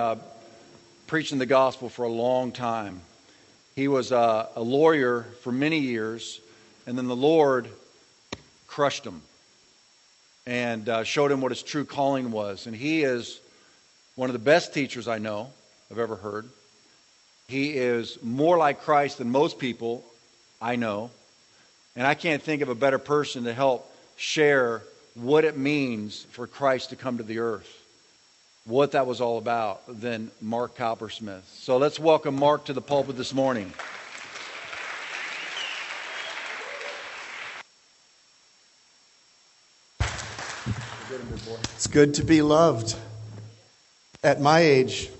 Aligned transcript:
uh, 0.00 0.16
preaching 1.06 1.38
the 1.38 1.46
gospel 1.46 1.88
for 1.88 2.02
a 2.02 2.08
long 2.08 2.50
time. 2.50 3.00
He 3.76 3.86
was 3.86 4.10
uh, 4.10 4.48
a 4.56 4.60
lawyer 4.60 5.22
for 5.42 5.52
many 5.52 5.78
years, 5.78 6.40
and 6.84 6.98
then 6.98 7.06
the 7.06 7.14
Lord 7.14 7.68
crushed 8.66 9.04
him 9.04 9.22
and 10.48 10.88
uh, 10.88 11.04
showed 11.04 11.30
him 11.30 11.40
what 11.40 11.52
his 11.52 11.62
true 11.62 11.84
calling 11.84 12.32
was. 12.32 12.66
And 12.66 12.74
he 12.74 13.04
is 13.04 13.38
one 14.16 14.28
of 14.28 14.32
the 14.32 14.40
best 14.40 14.74
teachers 14.74 15.06
I 15.06 15.18
know, 15.18 15.52
I've 15.92 16.00
ever 16.00 16.16
heard. 16.16 16.48
He 17.46 17.74
is 17.76 18.20
more 18.20 18.58
like 18.58 18.82
Christ 18.82 19.18
than 19.18 19.30
most 19.30 19.60
people 19.60 20.04
I 20.60 20.74
know. 20.74 21.12
And 21.94 22.04
I 22.04 22.14
can't 22.14 22.42
think 22.42 22.62
of 22.62 22.68
a 22.68 22.74
better 22.74 22.98
person 22.98 23.44
to 23.44 23.54
help 23.54 23.88
share 24.16 24.82
what 25.14 25.44
it 25.44 25.56
means 25.56 26.26
for 26.32 26.48
Christ 26.48 26.90
to 26.90 26.96
come 26.96 27.18
to 27.18 27.22
the 27.22 27.38
earth, 27.38 27.83
what 28.66 28.92
that 28.92 29.06
was 29.06 29.20
all 29.20 29.36
about, 29.36 29.82
than 29.86 30.30
Mark 30.40 30.76
Coppersmith. 30.76 31.42
So 31.44 31.76
let's 31.76 31.98
welcome 31.98 32.34
Mark 32.34 32.64
to 32.66 32.72
the 32.72 32.80
pulpit 32.80 33.16
this 33.16 33.34
morning. 33.34 33.72
It's 41.74 41.86
good 41.86 42.14
to 42.14 42.24
be 42.24 42.40
loved. 42.40 42.96
At 44.22 44.40
my 44.40 44.60
age, 44.60 45.10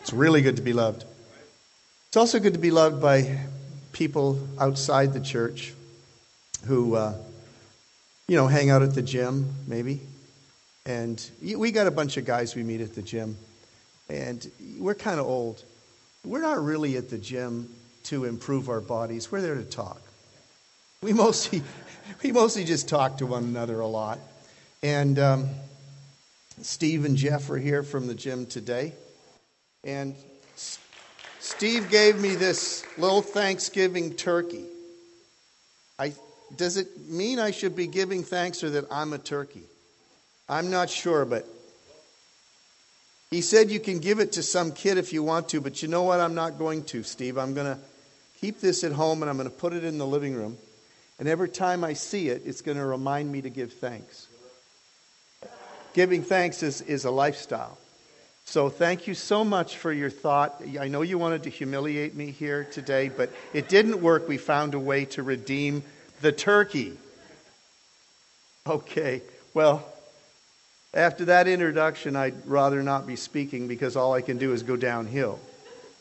it's 0.00 0.12
really 0.12 0.40
good 0.40 0.56
to 0.56 0.62
be 0.62 0.72
loved. 0.72 1.04
It's 2.08 2.16
also 2.16 2.38
good 2.38 2.54
to 2.54 2.58
be 2.58 2.70
loved 2.70 3.02
by 3.02 3.40
people 3.92 4.40
outside 4.58 5.12
the 5.12 5.20
church 5.20 5.74
who, 6.64 6.94
uh, 6.94 7.14
you 8.28 8.36
know, 8.36 8.46
hang 8.46 8.70
out 8.70 8.80
at 8.82 8.94
the 8.94 9.02
gym, 9.02 9.54
maybe. 9.66 10.00
And 10.86 11.20
we 11.42 11.72
got 11.72 11.88
a 11.88 11.90
bunch 11.90 12.16
of 12.16 12.24
guys 12.24 12.54
we 12.54 12.62
meet 12.62 12.80
at 12.80 12.94
the 12.94 13.02
gym, 13.02 13.36
and 14.08 14.48
we're 14.78 14.94
kind 14.94 15.18
of 15.18 15.26
old. 15.26 15.64
We're 16.24 16.42
not 16.42 16.62
really 16.62 16.96
at 16.96 17.10
the 17.10 17.18
gym 17.18 17.74
to 18.04 18.24
improve 18.24 18.68
our 18.68 18.80
bodies, 18.80 19.32
we're 19.32 19.40
there 19.40 19.56
to 19.56 19.64
talk. 19.64 20.00
We 21.02 21.12
mostly, 21.12 21.62
we 22.22 22.30
mostly 22.30 22.64
just 22.64 22.88
talk 22.88 23.18
to 23.18 23.26
one 23.26 23.42
another 23.42 23.80
a 23.80 23.86
lot. 23.86 24.20
And 24.80 25.18
um, 25.18 25.48
Steve 26.62 27.04
and 27.04 27.16
Jeff 27.16 27.50
are 27.50 27.58
here 27.58 27.82
from 27.82 28.06
the 28.06 28.14
gym 28.14 28.46
today. 28.46 28.92
And 29.82 30.14
Steve 31.40 31.90
gave 31.90 32.20
me 32.20 32.36
this 32.36 32.84
little 32.96 33.22
Thanksgiving 33.22 34.14
turkey. 34.14 34.64
I, 35.98 36.12
does 36.56 36.76
it 36.76 37.08
mean 37.08 37.40
I 37.40 37.50
should 37.50 37.74
be 37.74 37.88
giving 37.88 38.22
thanks 38.22 38.62
or 38.62 38.70
that 38.70 38.84
I'm 38.90 39.12
a 39.12 39.18
turkey? 39.18 39.64
I'm 40.48 40.70
not 40.70 40.90
sure, 40.90 41.24
but 41.24 41.46
he 43.30 43.40
said 43.40 43.70
you 43.70 43.80
can 43.80 43.98
give 43.98 44.20
it 44.20 44.32
to 44.32 44.42
some 44.42 44.72
kid 44.72 44.98
if 44.98 45.12
you 45.12 45.22
want 45.22 45.48
to, 45.50 45.60
but 45.60 45.82
you 45.82 45.88
know 45.88 46.04
what? 46.04 46.20
I'm 46.20 46.34
not 46.34 46.58
going 46.58 46.84
to, 46.84 47.02
Steve. 47.02 47.36
I'm 47.36 47.54
going 47.54 47.74
to 47.74 47.80
keep 48.40 48.60
this 48.60 48.84
at 48.84 48.92
home 48.92 49.22
and 49.22 49.30
I'm 49.30 49.36
going 49.36 49.50
to 49.50 49.54
put 49.54 49.72
it 49.72 49.82
in 49.82 49.98
the 49.98 50.06
living 50.06 50.34
room. 50.34 50.56
And 51.18 51.28
every 51.28 51.48
time 51.48 51.82
I 51.82 51.94
see 51.94 52.28
it, 52.28 52.42
it's 52.44 52.60
going 52.60 52.76
to 52.76 52.84
remind 52.84 53.32
me 53.32 53.42
to 53.42 53.50
give 53.50 53.72
thanks. 53.72 54.28
Giving 55.94 56.22
thanks 56.22 56.62
is, 56.62 56.82
is 56.82 57.04
a 57.04 57.10
lifestyle. 57.10 57.78
So 58.44 58.68
thank 58.68 59.08
you 59.08 59.14
so 59.14 59.44
much 59.44 59.76
for 59.76 59.92
your 59.92 60.10
thought. 60.10 60.62
I 60.78 60.86
know 60.86 61.02
you 61.02 61.18
wanted 61.18 61.42
to 61.44 61.50
humiliate 61.50 62.14
me 62.14 62.30
here 62.30 62.64
today, 62.64 63.08
but 63.08 63.30
it 63.52 63.68
didn't 63.68 64.00
work. 64.00 64.28
We 64.28 64.36
found 64.36 64.74
a 64.74 64.78
way 64.78 65.06
to 65.06 65.22
redeem 65.24 65.82
the 66.20 66.30
turkey. 66.30 66.96
Okay, 68.66 69.22
well, 69.52 69.84
after 70.96 71.26
that 71.26 71.46
introduction, 71.46 72.16
I'd 72.16 72.46
rather 72.46 72.82
not 72.82 73.06
be 73.06 73.16
speaking 73.16 73.68
because 73.68 73.96
all 73.96 74.14
I 74.14 74.22
can 74.22 74.38
do 74.38 74.52
is 74.52 74.62
go 74.62 74.76
downhill. 74.76 75.38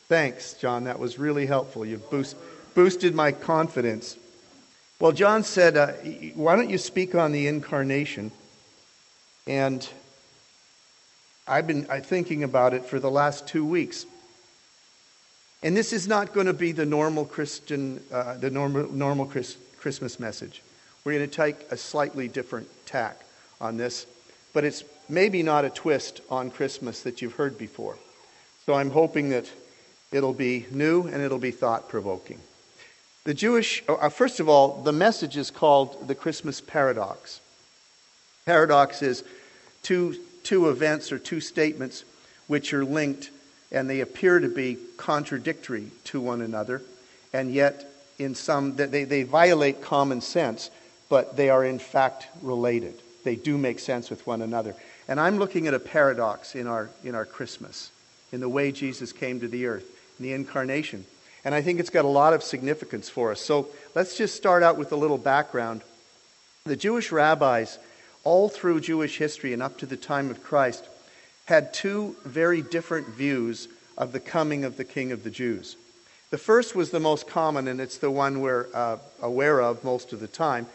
Thanks, 0.07 0.53
John. 0.53 0.85
That 0.85 0.99
was 0.99 1.19
really 1.19 1.45
helpful. 1.45 1.85
You've 1.85 2.09
boost, 2.09 2.38
boosted 2.73 3.13
my 3.13 3.31
confidence. 3.31 4.17
Well, 4.99 5.11
John 5.11 5.43
said, 5.43 5.75
uh, 5.75 5.88
Why 6.35 6.55
don't 6.55 6.69
you 6.69 6.78
speak 6.78 7.13
on 7.13 7.31
the 7.31 7.47
incarnation? 7.47 8.31
And 9.45 9.88
I've 11.47 11.67
been 11.67 11.84
thinking 11.84 12.44
about 12.44 12.73
it 12.73 12.85
for 12.85 13.00
the 13.00 13.11
last 13.11 13.47
two 13.47 13.66
weeks. 13.66 14.05
And 15.61 15.75
this 15.75 15.94
is 15.94 16.07
not 16.07 16.34
going 16.34 16.47
to 16.47 16.53
be 16.53 16.72
the 16.72 16.85
normal 16.85 17.25
Christian, 17.25 18.01
uh, 18.11 18.35
the 18.38 18.50
normal, 18.50 18.91
normal 18.91 19.25
Chris, 19.25 19.57
Christmas 19.79 20.19
message. 20.19 20.61
We're 21.03 21.17
going 21.17 21.29
to 21.29 21.35
take 21.35 21.72
a 21.72 21.78
slightly 21.78 22.28
different 22.28 22.67
tack 22.85 23.22
on 23.59 23.78
this, 23.78 24.05
but 24.55 24.63
it's 24.63 24.85
maybe 25.09 25.43
not 25.43 25.66
a 25.66 25.69
twist 25.69 26.21
on 26.31 26.49
Christmas 26.49 27.01
that 27.01 27.21
you've 27.21 27.33
heard 27.33 27.57
before. 27.57 27.97
So 28.66 28.73
I'm 28.73 28.89
hoping 28.89 29.29
that 29.29 29.51
it'll 30.13 30.33
be 30.33 30.66
new 30.71 31.03
and 31.03 31.21
it'll 31.21 31.38
be 31.38 31.51
thought 31.51 31.89
provoking. 31.89 32.39
The 33.25 33.33
Jewish, 33.33 33.83
uh, 33.89 33.95
uh, 33.95 34.09
first 34.09 34.39
of 34.39 34.47
all, 34.47 34.81
the 34.81 34.93
message 34.93 35.35
is 35.35 35.51
called 35.51 36.07
the 36.07 36.16
Christmas 36.16 36.61
paradox. 36.61 37.41
Paradox 38.45 39.01
is 39.01 39.25
two 39.83 40.16
two 40.43 40.69
events 40.69 41.11
or 41.11 41.19
two 41.19 41.41
statements 41.41 42.05
which 42.47 42.73
are 42.73 42.85
linked 42.85 43.31
and 43.72 43.89
they 43.89 43.99
appear 43.99 44.39
to 44.39 44.47
be 44.47 44.77
contradictory 44.95 45.89
to 46.05 46.22
one 46.22 46.39
another, 46.39 46.81
and 47.33 47.51
yet 47.51 47.91
in 48.17 48.35
some 48.35 48.77
they, 48.77 49.03
they 49.03 49.23
violate 49.23 49.81
common 49.81 50.22
sense, 50.22 50.69
but 51.09 51.35
they 51.35 51.49
are 51.49 51.66
in 51.66 51.79
fact 51.79 52.27
related. 52.41 52.93
They 53.25 53.36
do 53.36 53.58
make 53.58 53.80
sense 53.80 54.09
with 54.09 54.25
one 54.25 54.41
another. 54.41 54.74
And 55.09 55.19
I'm 55.19 55.38
looking 55.38 55.68
at 55.68 55.74
a 55.74 55.80
paradox 55.80 56.56
in 56.56 56.66
our 56.66 56.90
in 57.03 57.13
our 57.13 57.25
Christmas, 57.25 57.91
in 58.31 58.40
the 58.40 58.47
way 58.47 58.72
Jesus 58.72 59.12
came 59.12 59.41
to 59.41 59.50
the 59.50 59.66
earth, 59.66 59.86
in 60.18 60.24
the 60.24 60.31
incarnation. 60.31 61.06
And 61.44 61.53
I 61.53 61.62
think 61.62 61.81
it's 61.81 61.90
got 61.90 62.06
a 62.06 62.08
lot 62.08 62.34
of 62.34 62.41
significance 62.41 63.09
for 63.09 63.31
us. 63.31 63.41
So 63.41 63.68
let's 63.94 64.18
just 64.18 64.35
start 64.35 64.64
out 64.64 64.78
with 64.78 64.94
a 64.94 64.96
little 64.96 65.18
background. 65.18 65.81
The 66.64 66.78
Jewish 66.78 67.12
rabbis 67.12 67.78
all 68.25 68.50
through 68.50 68.81
Jewish 68.81 69.18
history 69.18 69.53
and 69.53 69.64
up 69.64 69.78
to 69.78 69.85
the 69.85 69.96
time 69.96 70.30
of 70.30 70.44
Christ, 70.44 70.85
had 71.46 71.74
two 71.74 72.18
very 72.25 72.62
different 72.62 73.08
views 73.08 73.69
of 73.97 74.12
the 74.12 74.19
coming 74.19 74.66
of 74.66 74.75
the 74.75 74.84
King 74.84 75.14
of 75.14 75.24
the 75.24 75.30
Jews. 75.30 75.78
The 76.31 76.38
first 76.40 76.75
was 76.75 76.90
the 76.90 77.00
most 77.00 77.28
common, 77.28 77.68
and 77.68 77.80
it's 77.80 78.00
the 78.00 78.12
one 78.12 78.41
we're 78.41 78.66
uh, 78.74 78.97
aware 79.22 79.62
of 79.62 79.84
most 79.84 80.12
of 80.12 80.19
the 80.19 80.28
time. 80.28 80.66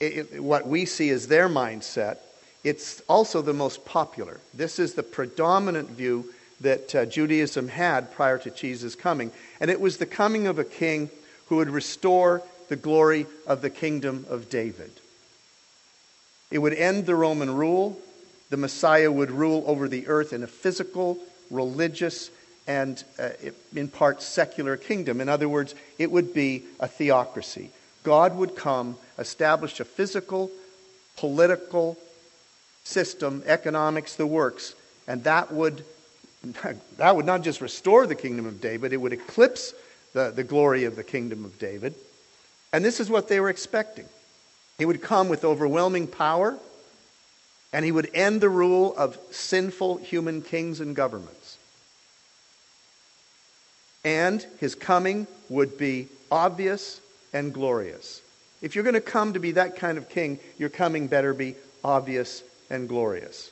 It, 0.00 0.28
it, 0.32 0.42
what 0.42 0.66
we 0.66 0.84
see 0.84 1.10
as 1.10 1.26
their 1.26 1.48
mindset. 1.48 2.18
It's 2.64 3.00
also 3.08 3.42
the 3.42 3.52
most 3.52 3.84
popular. 3.84 4.40
This 4.54 4.78
is 4.78 4.94
the 4.94 5.02
predominant 5.02 5.90
view 5.90 6.32
that 6.60 6.94
uh, 6.94 7.06
Judaism 7.06 7.68
had 7.68 8.12
prior 8.12 8.38
to 8.38 8.50
Jesus' 8.50 8.94
coming, 8.94 9.30
and 9.60 9.70
it 9.70 9.80
was 9.80 9.98
the 9.98 10.06
coming 10.06 10.46
of 10.46 10.58
a 10.58 10.64
king 10.64 11.08
who 11.46 11.56
would 11.56 11.70
restore 11.70 12.42
the 12.68 12.76
glory 12.76 13.26
of 13.46 13.62
the 13.62 13.70
kingdom 13.70 14.26
of 14.28 14.50
David. 14.50 14.90
It 16.50 16.58
would 16.58 16.74
end 16.74 17.06
the 17.06 17.14
Roman 17.14 17.54
rule. 17.54 17.98
The 18.50 18.56
Messiah 18.56 19.10
would 19.10 19.30
rule 19.30 19.64
over 19.66 19.88
the 19.88 20.08
earth 20.08 20.32
in 20.32 20.42
a 20.42 20.46
physical, 20.46 21.18
religious, 21.50 22.30
and 22.66 23.02
uh, 23.18 23.30
in 23.74 23.88
part 23.88 24.22
secular 24.22 24.76
kingdom. 24.76 25.20
In 25.20 25.28
other 25.28 25.48
words, 25.48 25.74
it 25.98 26.10
would 26.10 26.34
be 26.34 26.64
a 26.80 26.88
theocracy. 26.88 27.70
God 28.08 28.38
would 28.38 28.56
come, 28.56 28.96
establish 29.18 29.80
a 29.80 29.84
physical, 29.84 30.50
political 31.18 31.98
system, 32.82 33.42
economics, 33.44 34.16
the 34.16 34.26
works, 34.26 34.74
and 35.06 35.22
that 35.24 35.52
would, 35.52 35.84
that 36.96 37.14
would 37.14 37.26
not 37.26 37.42
just 37.42 37.60
restore 37.60 38.06
the 38.06 38.14
kingdom 38.14 38.46
of 38.46 38.62
David, 38.62 38.94
it 38.94 38.96
would 38.96 39.12
eclipse 39.12 39.74
the, 40.14 40.30
the 40.30 40.42
glory 40.42 40.84
of 40.84 40.96
the 40.96 41.04
kingdom 41.04 41.44
of 41.44 41.58
David. 41.58 41.92
And 42.72 42.82
this 42.82 42.98
is 42.98 43.10
what 43.10 43.28
they 43.28 43.40
were 43.40 43.50
expecting. 43.50 44.06
He 44.78 44.86
would 44.86 45.02
come 45.02 45.28
with 45.28 45.44
overwhelming 45.44 46.06
power, 46.06 46.58
and 47.74 47.84
he 47.84 47.92
would 47.92 48.08
end 48.14 48.40
the 48.40 48.48
rule 48.48 48.96
of 48.96 49.18
sinful 49.32 49.98
human 49.98 50.40
kings 50.40 50.80
and 50.80 50.96
governments. 50.96 51.58
And 54.02 54.46
his 54.60 54.74
coming 54.74 55.26
would 55.50 55.76
be 55.76 56.08
obvious 56.30 57.02
and 57.32 57.52
glorious. 57.52 58.22
If 58.60 58.74
you're 58.74 58.84
going 58.84 58.94
to 58.94 59.00
come 59.00 59.34
to 59.34 59.40
be 59.40 59.52
that 59.52 59.76
kind 59.76 59.98
of 59.98 60.08
king, 60.08 60.38
your 60.58 60.68
coming 60.68 61.06
better 61.06 61.32
be 61.32 61.54
obvious 61.84 62.42
and 62.70 62.88
glorious. 62.88 63.50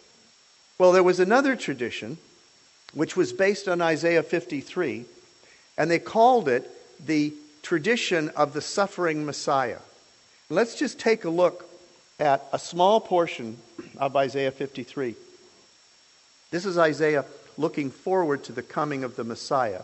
Well, 0.78 0.92
there 0.92 1.02
was 1.02 1.20
another 1.20 1.56
tradition 1.56 2.18
which 2.92 3.16
was 3.16 3.32
based 3.32 3.68
on 3.68 3.80
Isaiah 3.80 4.22
53, 4.22 5.04
and 5.78 5.90
they 5.90 5.98
called 5.98 6.48
it 6.48 6.70
the 7.04 7.32
tradition 7.62 8.30
of 8.30 8.52
the 8.52 8.60
suffering 8.60 9.26
Messiah. 9.26 9.78
Let's 10.48 10.76
just 10.76 10.98
take 10.98 11.24
a 11.24 11.30
look 11.30 11.68
at 12.18 12.46
a 12.52 12.58
small 12.58 13.00
portion 13.00 13.58
of 13.98 14.16
Isaiah 14.16 14.50
53. 14.50 15.14
This 16.50 16.64
is 16.64 16.78
Isaiah 16.78 17.24
looking 17.58 17.90
forward 17.90 18.44
to 18.44 18.52
the 18.52 18.62
coming 18.62 19.04
of 19.04 19.16
the 19.16 19.24
Messiah. 19.24 19.82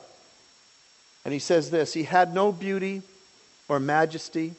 And 1.24 1.34
he 1.34 1.40
says 1.40 1.70
this 1.70 1.92
He 1.92 2.04
had 2.04 2.34
no 2.34 2.52
beauty 2.52 3.02
or 3.72 3.80
majesty 3.80 4.54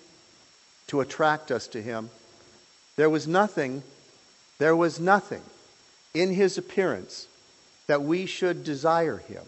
to 0.87 0.99
attract 0.99 1.51
us 1.51 1.67
to 1.67 1.79
him. 1.79 2.09
There 2.95 3.11
was 3.11 3.27
nothing, 3.27 3.83
there 4.57 4.75
was 4.75 4.99
nothing 4.99 5.43
in 6.15 6.33
his 6.33 6.57
appearance 6.57 7.27
that 7.85 8.01
we 8.01 8.25
should 8.25 8.63
desire 8.63 9.17
him. 9.17 9.43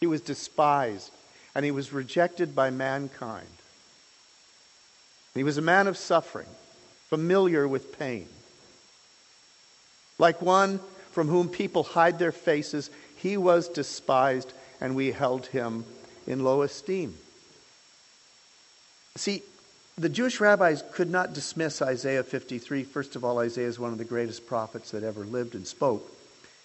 He 0.00 0.06
was 0.06 0.20
despised 0.20 1.10
and 1.54 1.64
he 1.64 1.70
was 1.70 1.90
rejected 1.90 2.54
by 2.54 2.68
mankind. 2.68 3.46
He 5.32 5.42
was 5.42 5.56
a 5.56 5.62
man 5.62 5.86
of 5.86 5.96
suffering, 5.96 6.48
familiar 7.08 7.66
with 7.66 7.98
pain. 7.98 8.28
Like 10.18 10.42
one 10.42 10.80
from 11.12 11.28
whom 11.28 11.48
people 11.48 11.82
hide 11.82 12.18
their 12.18 12.32
faces, 12.32 12.90
he 13.16 13.38
was 13.38 13.68
despised 13.68 14.52
and 14.80 14.94
we 14.94 15.12
held 15.12 15.46
him 15.46 15.84
in 16.26 16.44
low 16.44 16.62
esteem. 16.62 17.14
See, 19.16 19.42
the 19.96 20.08
Jewish 20.08 20.38
rabbis 20.38 20.84
could 20.92 21.10
not 21.10 21.32
dismiss 21.32 21.82
Isaiah 21.82 22.22
53. 22.22 22.84
First 22.84 23.16
of 23.16 23.24
all, 23.24 23.40
Isaiah 23.40 23.66
is 23.66 23.78
one 23.78 23.92
of 23.92 23.98
the 23.98 24.04
greatest 24.04 24.46
prophets 24.46 24.92
that 24.92 25.02
ever 25.02 25.24
lived 25.24 25.54
and 25.54 25.66
spoke. 25.66 26.08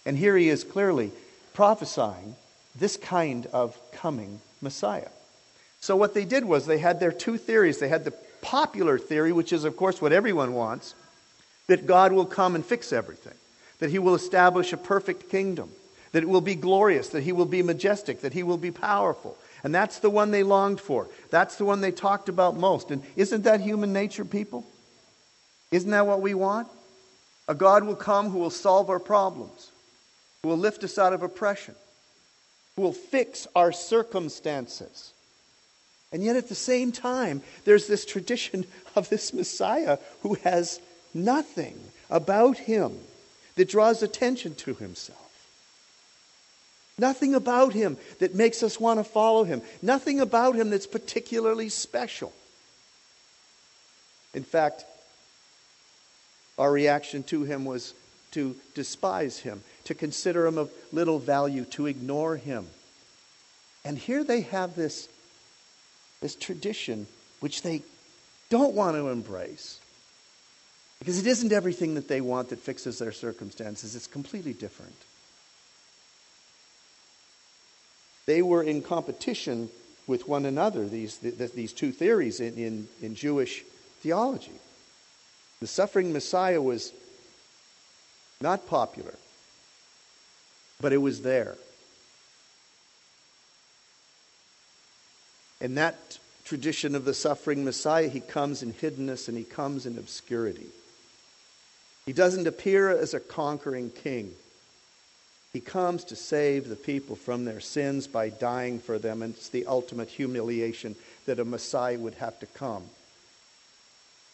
And 0.06 0.18
here 0.18 0.38
he 0.38 0.50
is 0.50 0.64
clearly 0.64 1.12
prophesying 1.54 2.36
this 2.76 2.98
kind 2.98 3.48
of 3.48 3.78
coming 3.92 4.40
Messiah. 4.62 5.10
So, 5.80 5.96
what 5.96 6.14
they 6.14 6.26
did 6.26 6.46
was 6.46 6.66
they 6.66 6.78
had 6.78 7.00
their 7.00 7.12
two 7.12 7.38
theories. 7.38 7.80
They 7.80 7.90
had 7.90 8.06
the 8.06 8.14
popular 8.42 9.00
theory, 9.00 9.32
which 9.32 9.52
is, 9.52 9.64
of 9.64 9.76
course, 9.78 10.02
what 10.02 10.14
everyone 10.14 10.54
wants 10.54 10.96
that 11.68 11.88
God 11.88 12.12
will 12.12 12.26
come 12.26 12.56
and 12.56 12.66
fix 12.66 12.94
everything, 12.94 13.34
that 13.80 13.90
he 13.90 14.00
will 14.00 14.16
establish 14.16 14.74
a 14.74 14.78
perfect 14.78 15.30
kingdom, 15.30 15.70
that 16.14 16.24
it 16.24 16.30
will 16.30 16.42
be 16.42 16.56
glorious, 16.56 17.10
that 17.10 17.24
he 17.24 17.34
will 17.34 17.46
be 17.46 17.62
majestic, 17.62 18.22
that 18.22 18.34
he 18.34 18.44
will 18.44 18.58
be 18.58 18.72
powerful, 18.72 19.38
and 19.64 19.74
that's 19.74 20.00
the 20.00 20.10
one 20.10 20.32
they 20.32 20.44
longed 20.44 20.82
for. 20.82 21.08
That's 21.30 21.56
the 21.56 21.66
one 21.66 21.82
they 21.82 21.92
talked 21.92 22.28
about 22.28 22.58
most. 22.58 22.92
And 22.92 23.02
isn't 23.16 23.44
that 23.44 23.62
human 23.62 23.94
nature, 23.94 24.26
people? 24.26 24.66
Isn't 25.72 25.92
that 25.92 26.06
what 26.06 26.22
we 26.22 26.34
want? 26.34 26.68
A 27.48 27.56
God 27.56 27.86
will 27.86 27.96
come 27.96 28.30
who 28.30 28.40
will 28.40 28.50
solve 28.50 28.90
our 28.90 29.00
problems, 29.00 29.72
who 30.42 30.50
will 30.50 30.58
lift 30.58 30.84
us 30.84 30.98
out 30.98 31.14
of 31.14 31.24
oppression, 31.24 31.76
who 32.76 32.82
will 32.82 32.94
fix 32.94 33.48
our 33.56 33.72
circumstances. 33.72 35.14
And 36.12 36.24
yet 36.24 36.36
at 36.36 36.50
the 36.50 36.56
same 36.56 36.92
time, 36.92 37.42
there's 37.64 37.88
this 37.88 38.06
tradition 38.06 38.66
of 38.96 39.10
this 39.10 39.34
Messiah 39.34 39.98
who 40.22 40.36
has 40.36 40.80
nothing 41.14 41.80
about 42.10 42.58
him 42.58 42.98
that 43.56 43.70
draws 43.70 44.04
attention 44.04 44.56
to 44.56 44.74
himself. 44.76 45.23
Nothing 46.98 47.34
about 47.34 47.74
him 47.74 47.98
that 48.20 48.36
makes 48.36 48.62
us 48.62 48.80
want 48.80 49.00
to 49.00 49.04
follow 49.04 49.44
him. 49.44 49.62
Nothing 49.82 50.20
about 50.20 50.56
him 50.56 50.70
that's 50.70 50.88
particularly 50.88 51.70
special. 51.70 52.32
In 54.34 54.44
fact, 54.44 54.86
our 56.58 56.72
reaction 56.72 57.24
to 57.24 57.44
him 57.44 57.66
was 57.66 57.94
to 58.32 58.56
despise 58.76 59.40
him, 59.40 59.64
to 59.86 59.96
consider 59.96 60.46
him 60.46 60.58
of 60.58 60.72
little 60.92 61.20
value, 61.20 61.66
to 61.66 61.88
ignore 61.88 62.38
him. 62.38 62.68
And 63.86 63.98
here 63.98 64.24
they 64.24 64.42
have 64.42 64.76
this, 64.76 65.08
this 66.22 66.36
tradition 66.36 67.08
which 67.40 67.62
they 67.62 67.82
don't 68.50 68.74
want 68.74 68.96
to 68.96 69.10
embrace. 69.10 69.80
Because 71.00 71.20
it 71.20 71.28
isn't 71.28 71.52
everything 71.52 71.96
that 71.96 72.08
they 72.08 72.22
want 72.22 72.50
that 72.50 72.60
fixes 72.60 73.00
their 73.00 73.12
circumstances, 73.12 73.96
it's 73.96 74.08
completely 74.08 74.54
different. 74.54 74.96
They 78.26 78.42
were 78.42 78.64
in 78.64 78.82
competition 78.82 79.70
with 80.08 80.28
one 80.28 80.46
another, 80.46 80.88
these, 80.88 81.18
these 81.18 81.74
two 81.74 81.92
theories 81.92 82.40
in, 82.40 82.56
in, 82.56 82.88
in 83.02 83.16
Jewish 83.16 83.64
theology. 84.02 84.52
The 85.60 85.68
suffering 85.68 86.12
Messiah 86.12 86.62
was 86.62 86.92
not 88.42 88.68
popular, 88.68 89.16
but 90.82 90.92
it 90.92 90.98
was 90.98 91.22
there. 91.22 91.56
In 95.62 95.76
that 95.76 96.20
tradition 96.44 96.96
of 96.96 97.06
the 97.06 97.14
suffering 97.14 97.64
Messiah, 97.64 98.10
he 98.10 98.20
comes 98.20 98.62
in 98.62 98.74
hiddenness 98.74 99.30
and 99.30 99.38
he 99.38 99.46
comes 99.46 99.86
in 99.86 99.98
obscurity. 99.98 100.68
He 102.06 102.12
doesn't 102.12 102.48
appear 102.48 102.90
as 102.90 103.14
a 103.14 103.22
conquering 103.22 103.90
king. 103.90 104.34
He 105.54 105.62
comes 105.62 106.04
to 106.06 106.16
save 106.16 106.68
the 106.68 106.76
people 106.76 107.16
from 107.16 107.46
their 107.46 107.60
sins 107.60 108.08
by 108.08 108.30
dying 108.30 108.80
for 108.80 108.98
them, 108.98 109.22
and 109.22 109.36
it's 109.36 109.50
the 109.50 109.68
ultimate 109.68 110.10
humiliation 110.10 110.96
that 111.28 111.40
a 111.40 111.46
Messiah 111.46 111.98
would 111.98 112.16
have 112.16 112.40
to 112.40 112.48
come 112.48 112.84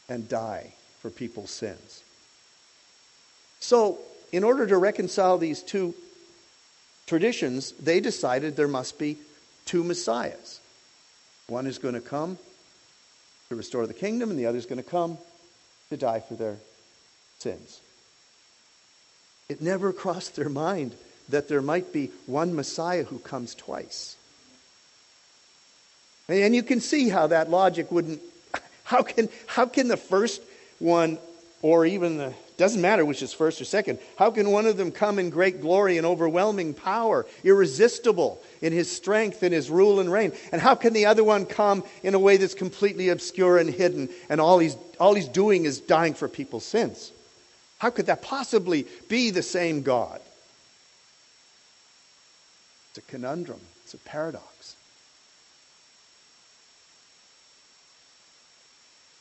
and 0.08 0.30
die 0.30 0.74
for 1.02 1.10
people's 1.10 1.52
sins. 1.52 2.04
So, 3.60 4.00
in 4.32 4.46
order 4.46 4.66
to 4.66 4.78
reconcile 4.78 5.38
these 5.38 5.62
two 5.62 5.94
traditions, 7.06 7.74
they 7.74 8.00
decided 8.00 8.56
there 8.56 8.70
must 8.70 8.98
be 8.98 9.18
two 9.66 9.84
Messiahs. 9.84 10.62
One 11.48 11.68
is 11.68 11.80
going 11.80 11.96
to 11.96 12.02
come 12.02 12.38
to 13.50 13.56
restore 13.58 13.88
the 13.88 13.94
kingdom, 13.94 14.30
and 14.30 14.40
the 14.40 14.46
other 14.46 14.58
is 14.58 14.66
going 14.66 14.82
to 14.82 14.90
come 14.90 15.18
to 15.90 15.98
die 15.98 16.22
for 16.22 16.36
their 16.36 16.58
sins. 17.40 17.82
It 19.50 19.62
never 19.62 19.92
crossed 19.92 20.38
their 20.38 20.48
mind 20.48 20.96
that 21.30 21.48
there 21.48 21.62
might 21.62 21.94
be 21.94 22.12
one 22.26 22.56
Messiah 22.56 23.04
who 23.04 23.20
comes 23.20 23.56
twice. 23.56 24.16
And 26.28 26.56
you 26.56 26.64
can 26.64 26.80
see 26.80 27.10
how 27.10 27.28
that 27.28 27.50
logic 27.50 27.92
wouldn't. 27.92 28.22
How 28.84 29.04
can, 29.04 29.30
how 29.46 29.68
can 29.68 29.88
the 29.88 29.98
first 29.98 30.42
one, 30.80 31.20
or 31.62 31.86
even 31.86 32.18
the, 32.18 32.34
doesn't 32.58 32.82
matter 32.82 33.06
which 33.06 33.22
is 33.22 33.32
first 33.32 33.62
or 33.62 33.66
second, 33.66 34.00
how 34.16 34.32
can 34.32 34.50
one 34.50 34.66
of 34.66 34.78
them 34.78 34.92
come 34.92 35.20
in 35.20 35.30
great 35.30 35.62
glory 35.62 35.98
and 35.98 36.08
overwhelming 36.08 36.74
power, 36.74 37.28
irresistible 37.44 38.42
in 38.64 38.74
his 38.74 38.92
strength 38.92 39.44
and 39.44 39.54
his 39.54 39.70
rule 39.70 40.00
and 40.00 40.12
reign? 40.12 40.32
And 40.52 40.60
how 40.60 40.74
can 40.74 40.94
the 40.94 41.06
other 41.06 41.24
one 41.24 41.46
come 41.46 41.84
in 42.02 42.16
a 42.16 42.20
way 42.20 42.38
that's 42.38 42.56
completely 42.56 43.10
obscure 43.10 43.60
and 43.60 43.70
hidden, 43.70 44.10
and 44.28 44.42
all 44.42 44.58
he's, 44.58 44.76
all 45.00 45.14
he's 45.14 45.28
doing 45.28 45.66
is 45.66 45.80
dying 45.80 46.16
for 46.16 46.28
people's 46.28 46.66
sins? 46.66 47.12
How 47.78 47.92
could 47.92 48.08
that 48.08 48.24
possibly 48.24 48.88
be 49.08 49.30
the 49.30 49.44
same 49.44 49.84
God? 49.84 50.20
A 53.00 53.02
conundrum, 53.10 53.62
it's 53.86 53.94
a 53.94 53.98
paradox. 54.00 54.76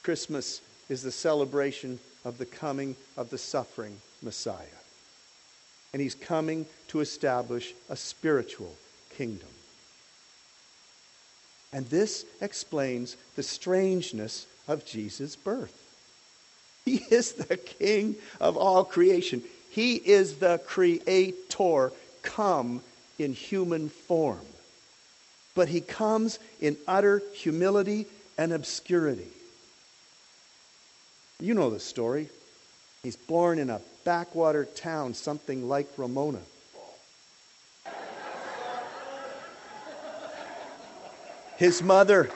Christmas 0.03 0.61
is 0.89 1.05
the 1.05 1.13
celebration 1.13 2.01
of 2.25 2.39
the 2.39 2.47
coming 2.47 2.97
of 3.17 3.31
the 3.31 3.39
suffering 3.39 4.01
Messiah. 4.21 4.81
And 5.93 6.03
he's 6.03 6.17
coming 6.17 6.67
to 6.89 6.99
establish 6.99 7.73
a 7.89 7.95
spiritual 7.95 8.75
kingdom. 9.17 9.49
And 11.73 11.87
this 11.87 12.25
explains 12.41 13.17
the 13.37 13.45
strangeness 13.45 14.47
of 14.67 14.85
Jesus' 14.85 15.37
birth. 15.37 15.75
He 16.85 16.97
is 17.11 17.35
the 17.35 17.57
king 17.57 18.17
of 18.41 18.57
all 18.57 18.83
creation. 18.83 19.45
He 19.71 19.95
is 19.95 20.39
the 20.39 20.59
creator 20.67 21.93
come 22.23 22.83
in 23.19 23.33
human 23.33 23.89
form. 23.89 24.47
But 25.55 25.69
he 25.69 25.81
comes 25.81 26.39
in 26.61 26.77
utter 26.87 27.23
humility 27.35 28.07
and 28.37 28.53
obscurity. 28.53 29.27
You 31.41 31.55
know 31.55 31.71
the 31.71 31.81
story. 31.81 32.29
He's 33.03 33.17
born 33.17 33.59
in 33.59 33.71
a 33.71 33.81
backwater 34.05 34.65
town, 34.65 35.15
something 35.15 35.69
like 35.69 35.89
Ramona. 35.97 36.41
His 41.57 41.83
mother, 41.83 42.31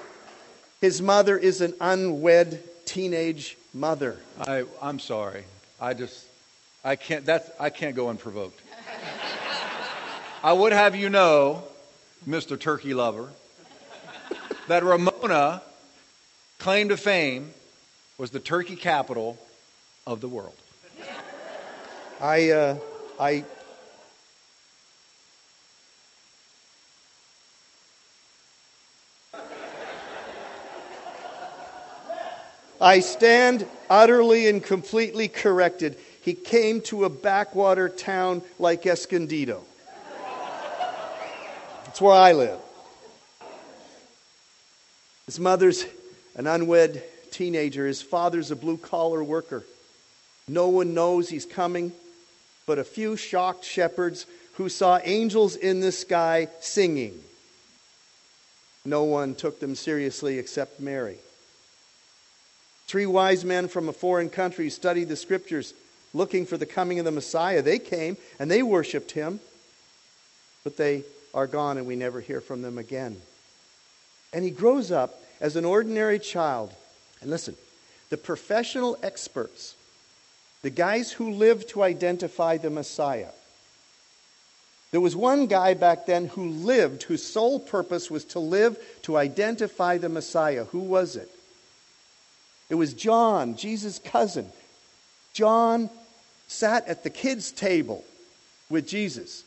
his 0.80 1.00
mother 1.00 1.38
is 1.38 1.60
an 1.60 1.74
unwed 1.80 2.60
teenage 2.86 3.56
mother. 3.72 4.16
I, 4.40 4.64
I'm 4.82 4.98
sorry. 4.98 5.44
I 5.80 5.94
just, 5.94 6.26
I 6.84 6.96
can't, 6.96 7.24
that's, 7.24 7.48
I 7.60 7.70
can't 7.70 7.94
go 7.94 8.08
unprovoked. 8.08 8.60
I 10.44 10.52
would 10.52 10.72
have 10.72 10.96
you 10.96 11.08
know, 11.08 11.62
Mr. 12.28 12.58
Turkey 12.58 12.94
Lover, 12.94 13.30
that 14.66 14.82
Ramona, 14.82 15.62
claim 16.58 16.88
to 16.88 16.96
fame, 16.96 17.54
was 18.18 18.32
the 18.32 18.40
turkey 18.40 18.74
capital 18.74 19.38
of 20.04 20.20
the 20.20 20.26
world. 20.26 20.56
I, 22.20 22.50
uh, 22.50 22.78
I, 23.20 23.44
I 32.80 32.98
stand 32.98 33.64
utterly 33.88 34.48
and 34.48 34.60
completely 34.60 35.28
corrected. 35.28 35.96
He 36.20 36.34
came 36.34 36.80
to 36.82 37.04
a 37.04 37.08
backwater 37.08 37.88
town 37.88 38.42
like 38.58 38.86
Escondido. 38.86 39.64
That's 41.92 42.00
where 42.00 42.14
I 42.14 42.32
live. 42.32 42.58
His 45.26 45.38
mother's 45.38 45.84
an 46.34 46.46
unwed 46.46 47.02
teenager. 47.30 47.86
His 47.86 48.00
father's 48.00 48.50
a 48.50 48.56
blue 48.56 48.78
collar 48.78 49.22
worker. 49.22 49.62
No 50.48 50.68
one 50.68 50.94
knows 50.94 51.28
he's 51.28 51.44
coming, 51.44 51.92
but 52.64 52.78
a 52.78 52.82
few 52.82 53.14
shocked 53.18 53.66
shepherds 53.66 54.24
who 54.54 54.70
saw 54.70 55.00
angels 55.04 55.54
in 55.54 55.80
the 55.80 55.92
sky 55.92 56.48
singing. 56.60 57.22
No 58.86 59.04
one 59.04 59.34
took 59.34 59.60
them 59.60 59.74
seriously 59.74 60.38
except 60.38 60.80
Mary. 60.80 61.18
Three 62.86 63.04
wise 63.04 63.44
men 63.44 63.68
from 63.68 63.90
a 63.90 63.92
foreign 63.92 64.30
country 64.30 64.70
studied 64.70 65.10
the 65.10 65.16
scriptures 65.16 65.74
looking 66.14 66.46
for 66.46 66.56
the 66.56 66.64
coming 66.64 66.98
of 67.00 67.04
the 67.04 67.10
Messiah. 67.10 67.60
They 67.60 67.78
came 67.78 68.16
and 68.38 68.50
they 68.50 68.62
worshiped 68.62 69.10
him, 69.10 69.40
but 70.64 70.78
they 70.78 71.04
are 71.34 71.46
gone 71.46 71.78
and 71.78 71.86
we 71.86 71.96
never 71.96 72.20
hear 72.20 72.40
from 72.40 72.62
them 72.62 72.78
again. 72.78 73.20
And 74.32 74.44
he 74.44 74.50
grows 74.50 74.90
up 74.90 75.22
as 75.40 75.56
an 75.56 75.64
ordinary 75.64 76.18
child. 76.18 76.72
And 77.20 77.30
listen, 77.30 77.56
the 78.10 78.16
professional 78.16 78.98
experts, 79.02 79.74
the 80.62 80.70
guys 80.70 81.12
who 81.12 81.32
lived 81.32 81.70
to 81.70 81.82
identify 81.82 82.56
the 82.56 82.70
Messiah, 82.70 83.30
there 84.92 85.00
was 85.00 85.16
one 85.16 85.46
guy 85.46 85.72
back 85.72 86.04
then 86.04 86.26
who 86.26 86.48
lived, 86.48 87.04
whose 87.04 87.22
sole 87.22 87.58
purpose 87.58 88.10
was 88.10 88.26
to 88.26 88.38
live 88.38 88.78
to 89.02 89.16
identify 89.16 89.96
the 89.96 90.10
Messiah. 90.10 90.64
Who 90.64 90.80
was 90.80 91.16
it? 91.16 91.30
It 92.68 92.74
was 92.74 92.92
John, 92.92 93.56
Jesus' 93.56 93.98
cousin. 93.98 94.50
John 95.32 95.88
sat 96.46 96.86
at 96.88 97.04
the 97.04 97.10
kids' 97.10 97.52
table 97.52 98.04
with 98.68 98.86
Jesus, 98.86 99.44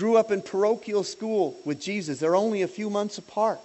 grew 0.00 0.16
up 0.16 0.30
in 0.30 0.40
parochial 0.40 1.04
school 1.04 1.60
with 1.66 1.78
Jesus. 1.78 2.18
They're 2.18 2.34
only 2.34 2.62
a 2.62 2.68
few 2.68 2.88
months 2.88 3.18
apart. 3.18 3.60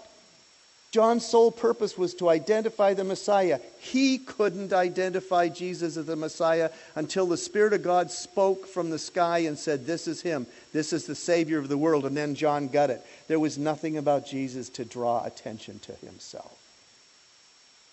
John's 0.92 1.26
sole 1.26 1.50
purpose 1.50 1.98
was 1.98 2.14
to 2.16 2.28
identify 2.28 2.94
the 2.94 3.06
Messiah. 3.06 3.62
He 3.80 4.18
couldn't 4.18 4.74
identify 4.74 5.48
Jesus 5.48 5.96
as 5.96 6.06
the 6.06 6.18
Messiah 6.18 6.72
until 6.96 7.26
the 7.26 7.38
Spirit 7.38 7.72
of 7.72 7.84
God 7.84 8.12
spoke 8.12 8.68
from 8.68 8.90
the 8.90 9.00
sky 9.00 9.40
and 9.40 9.58
said, 9.58 9.86
This 9.86 10.10
is 10.10 10.22
him. 10.22 10.46
This 10.74 10.92
is 10.92 11.06
the 11.06 11.16
Savior 11.16 11.58
of 11.58 11.70
the 11.70 11.78
world. 11.78 12.06
And 12.06 12.18
then 12.18 12.36
John 12.36 12.68
got 12.68 12.90
it. 12.90 13.02
There 13.30 13.40
was 13.40 13.58
nothing 13.58 13.96
about 13.96 14.28
Jesus 14.28 14.68
to 14.72 14.84
draw 14.84 15.24
attention 15.24 15.80
to 15.80 15.94
himself. 16.06 16.52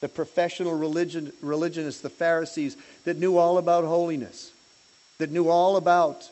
The 0.00 0.08
professional 0.08 0.76
religion, 0.76 1.32
religionists, 1.42 2.00
the 2.00 2.10
Pharisees, 2.10 2.76
that 3.04 3.18
knew 3.18 3.36
all 3.36 3.58
about 3.58 3.84
holiness, 3.84 4.50
that 5.18 5.30
knew 5.30 5.48
all 5.48 5.76
about 5.76 6.28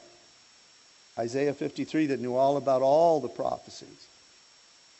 Isaiah 1.20 1.54
53, 1.54 2.06
that 2.06 2.20
knew 2.20 2.34
all 2.34 2.56
about 2.56 2.82
all 2.82 3.20
the 3.20 3.28
prophecies 3.28 4.08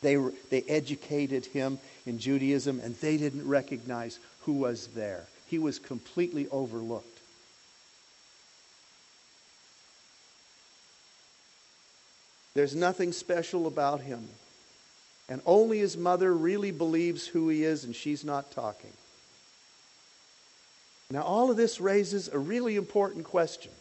they, 0.01 0.15
they 0.49 0.63
educated 0.63 1.45
him 1.45 1.79
in 2.05 2.19
Judaism, 2.19 2.79
and 2.79 2.95
they 2.95 3.17
didn't 3.17 3.47
recognize 3.47 4.19
who 4.41 4.53
was 4.53 4.87
there. 4.87 5.25
He 5.47 5.59
was 5.59 5.79
completely 5.79 6.47
overlooked. 6.49 7.07
There's 12.53 12.75
nothing 12.75 13.13
special 13.13 13.67
about 13.67 14.01
him. 14.01 14.27
And 15.29 15.41
only 15.45 15.77
his 15.79 15.95
mother 15.95 16.33
really 16.33 16.71
believes 16.71 17.25
who 17.27 17.47
he 17.47 17.63
is, 17.63 17.85
and 17.85 17.95
she's 17.95 18.25
not 18.25 18.51
talking. 18.51 18.91
Now, 21.09 21.21
all 21.21 21.51
of 21.51 21.57
this 21.57 21.79
raises 21.79 22.27
a 22.27 22.39
really 22.39 22.75
important 22.75 23.25
question 23.25 23.71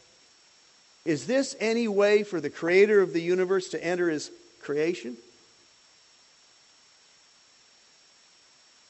Is 1.04 1.26
this 1.26 1.56
any 1.60 1.88
way 1.88 2.22
for 2.22 2.40
the 2.40 2.50
creator 2.50 3.00
of 3.00 3.12
the 3.12 3.22
universe 3.22 3.68
to 3.70 3.82
enter 3.82 4.10
his 4.10 4.30
creation? 4.60 5.16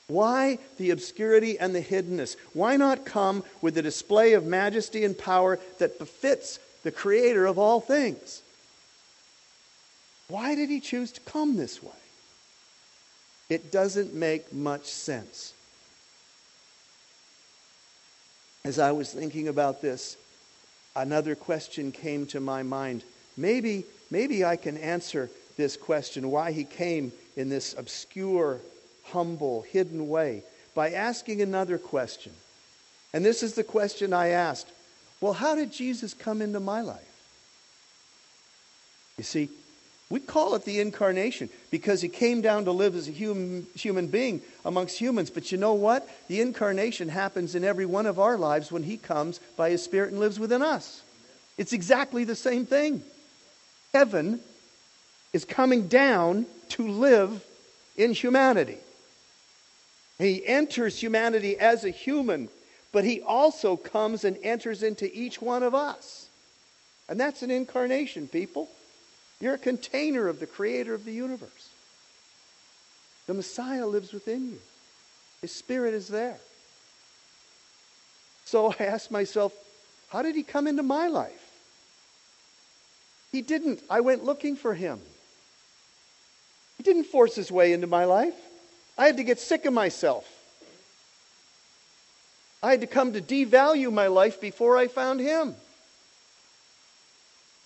Why 0.09 0.59
the 0.77 0.91
obscurity 0.91 1.57
and 1.57 1.73
the 1.73 1.83
hiddenness? 1.83 2.35
Why 2.53 2.77
not 2.77 3.05
come 3.05 3.45
with 3.63 3.75
the 3.75 3.83
display 3.83 4.33
of 4.33 4.45
majesty 4.45 5.05
and 5.05 5.17
power 5.17 5.61
that 5.79 6.01
befits 6.01 6.59
the 6.83 6.91
creator 6.91 7.47
of 7.47 7.59
all 7.59 7.81
things? 7.81 8.43
Why 10.27 10.57
did 10.57 10.69
he 10.69 10.81
choose 10.81 11.13
to 11.13 11.21
come 11.21 11.57
this 11.57 11.81
way? 11.81 11.91
It 13.49 13.71
doesn't 13.71 14.13
make 14.13 14.53
much 14.53 14.87
sense. 14.87 15.53
As 18.65 18.79
I 18.79 18.93
was 18.93 19.13
thinking 19.13 19.47
about 19.47 19.81
this, 19.81 20.17
another 20.97 21.35
question 21.35 21.93
came 21.93 22.27
to 22.27 22.41
my 22.41 22.63
mind. 22.63 23.03
Maybe, 23.37 23.85
maybe 24.11 24.45
I 24.45 24.57
can 24.57 24.77
answer 24.77 25.31
this 25.57 25.77
question 25.77 26.31
why 26.31 26.53
he 26.53 26.65
came 26.65 27.13
in 27.37 27.49
this 27.49 27.75
obscure 27.77 28.61
humble, 29.05 29.63
hidden 29.63 30.09
way 30.09 30.43
by 30.75 30.93
asking 30.93 31.43
another 31.43 31.79
question. 31.79 32.33
And 33.13 33.25
this 33.25 33.43
is 33.43 33.55
the 33.55 33.65
question 33.65 34.13
I 34.13 34.29
asked 34.29 34.69
Well, 35.21 35.33
how 35.33 35.55
did 35.55 35.73
Jesus 35.73 36.15
come 36.15 36.43
into 36.43 36.61
my 36.61 36.81
life? 36.81 37.07
You 39.19 39.25
see, 39.25 39.51
we 40.11 40.19
call 40.19 40.57
it 40.57 40.65
the 40.65 40.81
incarnation 40.81 41.49
because 41.71 42.03
he 42.03 42.09
came 42.09 42.41
down 42.41 42.65
to 42.65 42.73
live 42.73 42.97
as 42.97 43.07
a 43.07 43.13
human, 43.13 43.65
human 43.77 44.09
being 44.09 44.43
amongst 44.65 44.99
humans. 44.99 45.31
But 45.31 45.53
you 45.53 45.59
know 45.59 45.75
what? 45.75 46.09
The 46.27 46.41
incarnation 46.41 47.09
happens 47.09 47.55
in 47.55 47.63
every 47.63 47.87
one 47.87 48.07
of 48.07 48.19
our 48.19 48.37
lives 48.37 48.73
when 48.73 48.83
he 48.83 48.97
comes 48.97 49.39
by 49.57 49.71
his 49.71 49.85
Spirit 49.85 50.11
and 50.11 50.19
lives 50.19 50.41
within 50.41 50.63
us. 50.63 51.03
It's 51.57 51.73
exactly 51.73 52.25
the 52.25 52.35
same 52.35 52.67
thing. 52.67 53.05
Heaven 53.95 54.41
is 55.33 55.45
coming 55.45 55.87
down 55.87 56.47
to 56.71 56.89
live 56.89 57.45
in 57.97 58.13
humanity. 58.13 58.79
He 60.19 60.45
enters 60.45 61.01
humanity 61.01 61.57
as 61.57 61.85
a 61.85 61.91
human, 61.91 62.49
but 62.93 63.05
he 63.05 63.23
also 63.23 63.77
comes 63.77 64.25
and 64.25 64.37
enters 64.43 64.83
into 64.83 65.09
each 65.17 65.41
one 65.41 65.63
of 65.63 65.73
us. 65.73 66.29
And 67.09 67.19
that's 67.19 67.43
an 67.43 67.51
incarnation, 67.53 68.27
people. 68.27 68.69
You're 69.41 69.55
a 69.55 69.59
container 69.59 70.29
of 70.29 70.39
the 70.39 70.47
creator 70.47 70.95
of 70.95 71.05
the 71.05 71.13
universe. 71.13 71.69
The 73.27 73.35
Messiah 73.35 73.87
lives 73.87 74.13
within 74.13 74.51
you, 74.51 74.59
His 75.41 75.53
Spirit 75.53 75.95
is 75.95 76.09
there. 76.09 76.39
So 78.45 78.75
I 78.79 78.85
asked 78.85 79.11
myself, 79.11 79.53
how 80.09 80.23
did 80.23 80.35
He 80.35 80.43
come 80.43 80.67
into 80.67 80.83
my 80.83 81.07
life? 81.07 81.47
He 83.33 83.43
didn't. 83.43 83.81
I 83.89 84.01
went 84.01 84.25
looking 84.25 84.57
for 84.57 84.75
Him. 84.75 85.01
He 86.77 86.83
didn't 86.83 87.05
force 87.05 87.35
His 87.37 87.53
way 87.53 87.73
into 87.73 87.87
my 87.87 88.05
life. 88.05 88.35
I 88.99 89.07
had 89.07 89.17
to 89.17 89.25
get 89.25 89.39
sick 89.39 89.65
of 89.65 89.73
myself. 89.73 90.27
I 92.63 92.73
had 92.73 92.83
to 92.83 92.87
come 92.87 93.15
to 93.15 93.21
devalue 93.21 93.93
my 93.93 94.09
life 94.09 94.41
before 94.41 94.77
I 94.77 94.89
found 94.89 95.21
him. 95.21 95.55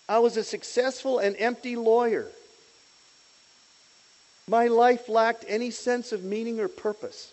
I 0.09 0.19
was 0.19 0.37
a 0.37 0.45
successful 0.45 1.19
and 1.19 1.35
empty 1.39 1.77
lawyer. 1.77 2.29
My 4.47 4.67
life 4.67 5.09
lacked 5.09 5.45
any 5.49 5.71
sense 5.71 6.13
of 6.13 6.23
meaning 6.23 6.61
or 6.61 6.69
purpose 6.69 7.33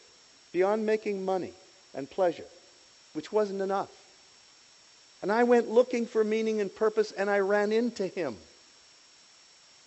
beyond 0.54 0.86
making 0.86 1.26
money 1.26 1.54
and 1.94 2.10
pleasure, 2.10 2.46
which 3.14 3.32
wasn't 3.32 3.62
enough. 3.62 3.92
And 5.22 5.32
I 5.32 5.44
went 5.44 5.70
looking 5.70 6.06
for 6.06 6.24
meaning 6.24 6.62
and 6.62 6.74
purpose, 6.74 7.12
and 7.12 7.30
I 7.30 7.40
ran 7.40 7.72
into 7.72 8.08
him. 8.08 8.38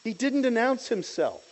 He 0.05 0.13
didn't 0.13 0.45
announce 0.45 0.89
himself. 0.89 1.43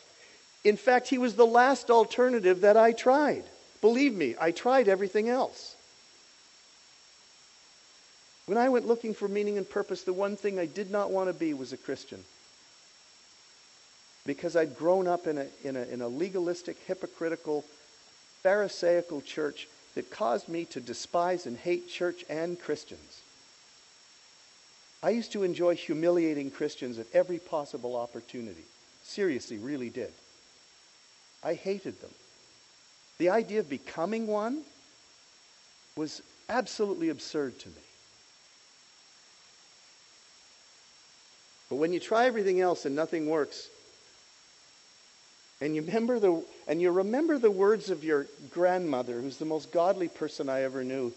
In 0.63 0.77
fact, 0.77 1.09
he 1.09 1.19
was 1.19 1.35
the 1.35 1.47
last 1.47 1.91
alternative 1.91 2.61
that 2.61 2.77
I 2.77 2.93
tried. 2.93 3.45
Believe 3.81 4.15
me, 4.15 4.37
I 4.41 4.53
tried 4.53 4.89
everything 4.89 5.29
else. 5.29 5.75
When 8.47 8.59
I 8.59 8.69
went 8.69 8.87
looking 8.87 9.15
for 9.15 9.29
meaning 9.29 9.57
and 9.57 9.69
purpose, 9.69 10.03
the 10.03 10.13
one 10.13 10.37
thing 10.37 10.59
I 10.59 10.67
did 10.67 10.91
not 10.91 11.11
want 11.11 11.29
to 11.29 11.33
be 11.33 11.55
was 11.55 11.73
a 11.73 11.77
Christian. 11.77 12.25
Because 14.27 14.57
I'd 14.57 14.77
grown 14.77 15.07
up 15.07 15.27
in 15.27 15.39
a, 15.39 15.47
in 15.65 15.77
a, 15.77 15.83
in 15.83 16.01
a 16.01 16.09
legalistic, 16.09 16.77
hypocritical, 16.87 17.65
Pharisaical 18.43 19.21
church 19.21 19.69
that 19.95 20.11
caused 20.11 20.49
me 20.49 20.65
to 20.67 20.81
despise 20.81 21.47
and 21.47 21.57
hate 21.57 21.89
church 21.89 22.25
and 22.29 22.61
Christians. 22.61 23.21
I 25.03 25.11
used 25.11 25.33
to 25.33 25.43
enjoy 25.43 25.77
humiliating 25.77 26.51
Christians 26.51 26.99
at 26.99 27.07
every 27.13 27.39
possible 27.39 27.97
opportunity. 27.97 28.65
Seriously, 29.05 29.59
really 29.59 29.91
did. 29.91 30.13
I 31.43 31.55
hated 31.55 32.01
them. 32.01 32.11
The 33.19 33.31
idea 33.31 33.61
of 33.61 33.69
becoming 33.69 34.27
one 34.27 34.63
was 35.97 36.23
absolutely 36.49 37.09
absurd 37.09 37.59
to 37.61 37.69
me. 37.69 37.75
But 41.73 41.79
when 41.79 41.95
you 41.95 42.01
try 42.01 42.27
everything 42.27 42.61
else 42.61 42.85
and 42.85 42.95
nothing 42.95 43.31
works, 43.31 43.71
and 45.59 45.75
you 45.75 45.81
remember 45.81 46.19
the 46.19 46.45
and 46.67 46.83
you 46.83 46.91
remember 46.91 47.39
the 47.39 47.51
words 47.51 47.89
of 47.89 48.05
your 48.05 48.27
grandmother, 48.51 49.19
who's 49.19 49.39
the 49.39 49.47
most 49.47 49.73
godly 49.73 50.09
person 50.09 50.51
I 50.51 50.65
ever 50.65 50.85
knew, 50.85 51.15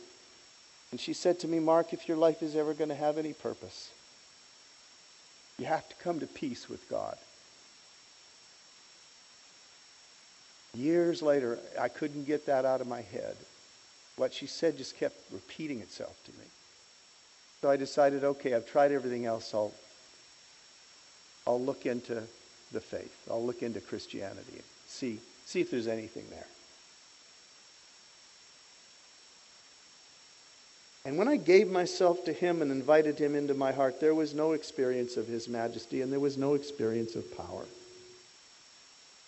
and 0.92 1.02
she 1.02 1.12
said 1.12 1.42
to 1.42 1.50
me, 1.50 1.60
Mark, 1.60 1.92
if 1.92 2.08
your 2.08 2.16
life 2.16 2.42
is 2.42 2.56
ever 2.56 2.74
going 2.74 2.88
to 2.88 2.96
have 2.96 3.18
any 3.18 3.34
purpose, 3.34 3.92
you 5.60 5.66
have 5.66 5.90
to 5.90 5.96
come 5.96 6.22
to 6.22 6.26
peace 6.26 6.70
with 6.70 6.90
God. 6.90 7.18
Years 10.74 11.22
later, 11.22 11.60
I 11.78 11.90
couldn't 11.90 12.28
get 12.28 12.46
that 12.46 12.64
out 12.64 12.80
of 12.80 12.88
my 12.88 13.02
head. 13.02 13.36
what 14.16 14.34
she 14.34 14.48
said 14.48 14.78
just 14.78 14.98
kept 14.98 15.18
repeating 15.34 15.82
itself 15.82 16.16
to 16.24 16.32
me. 16.32 16.46
So 17.62 17.70
I 17.70 17.76
decided, 17.76 18.24
okay, 18.24 18.54
I've 18.54 18.66
tried 18.66 18.94
everything 18.94 19.26
else. 19.26 19.54
I'll, 19.54 19.74
I'll 21.48 21.62
look 21.62 21.86
into 21.86 22.24
the 22.72 22.82
faith. 22.82 23.16
I'll 23.30 23.46
look 23.46 23.62
into 23.62 23.80
Christianity 23.82 24.62
see, 24.96 25.20
see 25.46 25.62
if 25.62 25.72
there's 25.72 25.88
anything 25.88 26.26
there. 26.30 26.48
And 31.06 31.20
when 31.20 31.28
I 31.28 31.36
gave 31.36 31.70
myself 31.70 32.26
to 32.26 32.34
him 32.34 32.64
and 32.64 32.72
invited 32.72 33.20
him 33.20 33.36
into 33.36 33.54
my 33.54 33.72
heart, 33.72 34.00
there 34.00 34.16
was 34.16 34.34
no 34.34 34.54
experience 34.54 35.18
of 35.18 35.28
his 35.28 35.48
majesty 35.48 36.02
and 36.02 36.12
there 36.12 36.20
was 36.20 36.38
no 36.38 36.56
experience 36.56 37.16
of 37.16 37.38
power. 37.38 37.66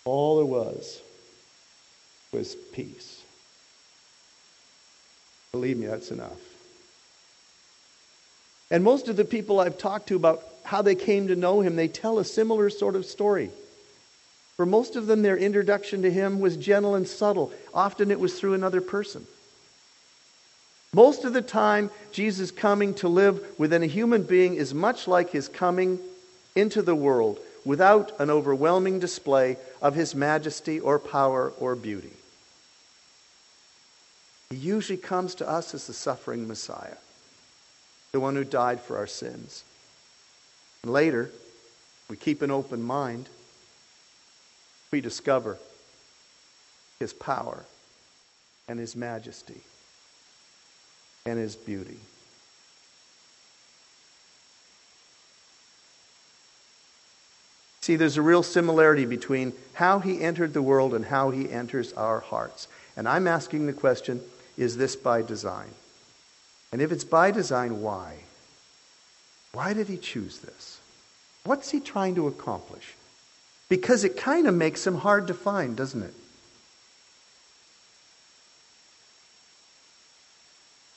All 0.05 0.37
there 0.37 0.45
was 0.45 1.01
was 2.31 2.55
peace. 2.55 3.21
Believe 5.51 5.77
me, 5.77 5.85
that's 5.85 6.11
enough. 6.11 6.39
And 8.71 8.83
most 8.83 9.07
of 9.07 9.15
the 9.15 9.23
people 9.23 9.59
I've 9.59 9.77
talked 9.77 10.07
to 10.07 10.15
about 10.15 10.43
how 10.67 10.81
they 10.81 10.95
came 10.95 11.29
to 11.29 11.35
know 11.35 11.61
him, 11.61 11.77
they 11.77 11.87
tell 11.87 12.19
a 12.19 12.25
similar 12.25 12.69
sort 12.69 12.97
of 12.97 13.05
story. 13.05 13.49
For 14.57 14.65
most 14.65 14.97
of 14.97 15.07
them, 15.07 15.21
their 15.21 15.37
introduction 15.37 16.01
to 16.01 16.11
him 16.11 16.41
was 16.41 16.57
gentle 16.57 16.93
and 16.93 17.07
subtle. 17.07 17.53
Often 17.73 18.11
it 18.11 18.19
was 18.19 18.37
through 18.37 18.53
another 18.53 18.81
person. 18.81 19.25
Most 20.93 21.23
of 21.23 21.31
the 21.31 21.41
time, 21.41 21.89
Jesus 22.11 22.51
coming 22.51 22.93
to 22.95 23.07
live 23.07 23.41
within 23.57 23.81
a 23.81 23.87
human 23.87 24.23
being 24.23 24.55
is 24.55 24.73
much 24.73 25.07
like 25.07 25.29
his 25.29 25.47
coming 25.47 25.99
into 26.53 26.81
the 26.81 26.95
world 26.95 27.39
without 27.63 28.19
an 28.19 28.29
overwhelming 28.29 28.99
display 28.99 29.55
of 29.81 29.95
his 29.95 30.15
majesty 30.15 30.81
or 30.81 30.99
power 30.99 31.53
or 31.61 31.75
beauty. 31.75 32.11
He 34.49 34.57
usually 34.57 34.97
comes 34.97 35.35
to 35.35 35.47
us 35.47 35.73
as 35.73 35.87
the 35.87 35.93
suffering 35.93 36.45
Messiah, 36.45 36.97
the 38.11 38.19
one 38.19 38.35
who 38.35 38.43
died 38.43 38.81
for 38.81 38.97
our 38.97 39.07
sins. 39.07 39.63
And 40.83 40.93
later, 40.93 41.31
we 42.09 42.15
keep 42.15 42.41
an 42.41 42.51
open 42.51 42.81
mind, 42.81 43.27
we 44.91 45.01
discover 45.01 45.57
his 46.99 47.13
power 47.13 47.65
and 48.67 48.79
his 48.79 48.95
majesty 48.95 49.61
and 51.25 51.37
his 51.37 51.55
beauty. 51.55 51.99
See, 57.81 57.95
there's 57.95 58.17
a 58.17 58.21
real 58.21 58.43
similarity 58.43 59.05
between 59.05 59.53
how 59.73 59.99
he 59.99 60.21
entered 60.21 60.53
the 60.53 60.61
world 60.61 60.93
and 60.93 61.05
how 61.05 61.29
he 61.29 61.49
enters 61.49 61.93
our 61.93 62.19
hearts. 62.19 62.67
And 62.97 63.07
I'm 63.07 63.27
asking 63.27 63.65
the 63.65 63.73
question 63.73 64.21
is 64.57 64.75
this 64.75 64.95
by 64.95 65.21
design? 65.21 65.69
And 66.73 66.81
if 66.81 66.91
it's 66.91 67.05
by 67.05 67.31
design, 67.31 67.81
why? 67.81 68.15
Why 69.57 69.73
did 69.73 69.87
he 69.87 69.97
choose 69.97 70.37
this? 70.37 70.79
What's 71.43 71.71
he 71.71 71.79
trying 71.79 72.13
to 72.13 72.27
accomplish? 72.27 72.93
Because 73.69 74.03
it 74.03 74.15
kind 74.15 74.45
of 74.45 74.53
makes 74.53 74.85
him 74.85 74.97
hard 74.97 75.25
to 75.29 75.33
find, 75.33 75.75
doesn't 75.75 76.03
it? 76.03 76.13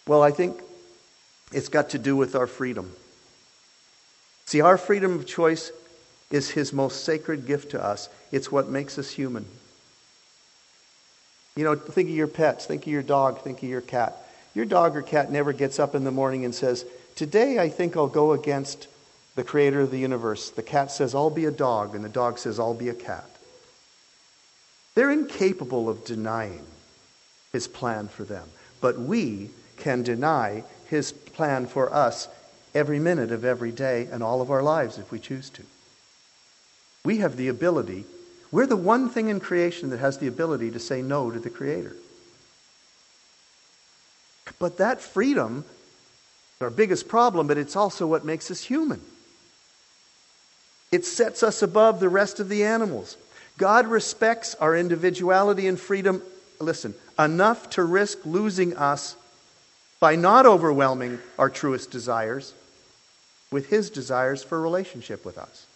Well, 0.07 0.23
I 0.23 0.31
think 0.31 0.61
it's 1.55 1.71
got 1.71 1.89
to 1.91 1.99
do 1.99 2.15
with 2.15 2.37
our 2.37 2.47
freedom. 2.47 2.93
See, 4.45 4.61
our 4.61 4.77
freedom 4.77 5.15
of 5.15 5.27
choice 5.27 5.73
is 6.31 6.51
his 6.51 6.71
most 6.71 7.03
sacred 7.03 7.47
gift 7.47 7.71
to 7.71 7.83
us. 7.83 8.11
It's 8.31 8.53
what 8.53 8.69
makes 8.69 8.99
us 8.99 9.09
human. 9.09 9.47
You 11.57 11.65
know, 11.65 11.77
think 11.77 12.11
of 12.11 12.15
your 12.15 12.27
pets, 12.27 12.67
think 12.67 12.83
of 12.83 12.93
your 12.93 13.03
dog, 13.03 13.41
think 13.41 13.63
of 13.63 13.71
your 13.71 13.81
cat. 13.81 14.19
Your 14.55 14.67
dog 14.67 14.99
or 14.99 15.03
cat 15.03 15.33
never 15.33 15.55
gets 15.55 15.79
up 15.79 15.95
in 15.95 16.05
the 16.05 16.11
morning 16.11 16.45
and 16.45 16.55
says, 16.55 16.85
Today 17.21 17.59
I 17.59 17.69
think 17.69 17.99
I'll 17.99 18.09
go 18.09 18.33
against 18.33 18.89
the 19.35 19.45
creator 19.45 19.83
of 19.83 19.91
the 19.91 19.99
universe. 19.99 20.49
The 20.49 20.63
cat 20.63 20.91
says, 20.91 21.15
I'll 21.15 21.29
be 21.29 21.45
a 21.45 21.51
dog, 21.51 21.95
and 21.95 22.03
the 22.03 22.09
dog 22.09 22.39
says, 22.39 22.59
I'll 22.59 22.73
be 22.73 22.89
a 22.89 22.95
cat. 22.95 23.29
They're 24.95 25.11
incapable 25.11 25.91
of 25.91 26.07
denying 26.07 26.65
his 27.53 27.69
plan 27.69 28.09
for 28.09 28.25
them. 28.25 28.49
But 28.81 28.99
we 28.99 29.51
can 29.77 30.03
deny 30.03 30.65
his 30.87 31.13
plan 31.13 31.67
for 31.67 31.93
us 31.93 32.27
every 32.75 32.99
minute 32.99 33.33
of 33.33 33.45
every 33.45 33.71
day 33.71 34.09
and 34.11 34.23
all 34.23 34.41
of 34.41 34.51
our 34.51 34.63
lives 34.63 34.97
if 34.97 35.13
we 35.13 35.19
choose 35.19 35.51
to. 35.51 35.63
We 37.05 37.19
have 37.19 37.37
the 37.37 37.49
ability, 37.49 38.07
we're 38.51 38.67
the 38.67 38.77
one 38.77 39.11
thing 39.11 39.29
in 39.29 39.41
creation 39.41 39.91
that 39.91 40.01
has 40.01 40.17
the 40.17 40.27
ability 40.27 40.71
to 40.71 40.79
say 40.79 41.03
no 41.03 41.31
to 41.31 41.39
the 41.39 41.51
Creator. 41.51 41.97
But 44.59 44.79
that 44.79 45.03
freedom 45.03 45.67
is 46.61 46.65
our 46.65 46.71
biggest 46.71 47.09
problem, 47.09 47.47
but 47.47 47.57
it's 47.57 47.75
also 47.75 48.07
what 48.07 48.23
makes 48.23 48.51
us 48.51 48.63
human. 48.63 49.01
It 50.93 51.07
sets 51.07 51.43
us 51.43 51.63
above 51.63 52.01
the 52.01 52.09
rest 52.11 52.39
of 52.39 52.51
the 52.51 52.65
animals. 52.65 53.17
God 53.57 53.87
respects 53.87 54.55
our 54.57 54.77
individuality 54.77 55.67
and 55.69 55.81
freedom, 55.81 56.23
listen, 56.59 56.95
enough 57.19 57.71
to 57.71 57.83
risk 57.83 58.27
losing 58.27 58.77
us 58.77 59.17
by 60.01 60.17
not 60.17 60.45
overwhelming 60.45 61.19
our 61.39 61.49
truest 61.49 61.91
desires 61.91 62.53
with 63.51 63.71
his 63.71 63.89
desires 63.89 64.45
for 64.45 64.61
relationship 64.61 65.25
with 65.25 65.39
us. 65.39 65.67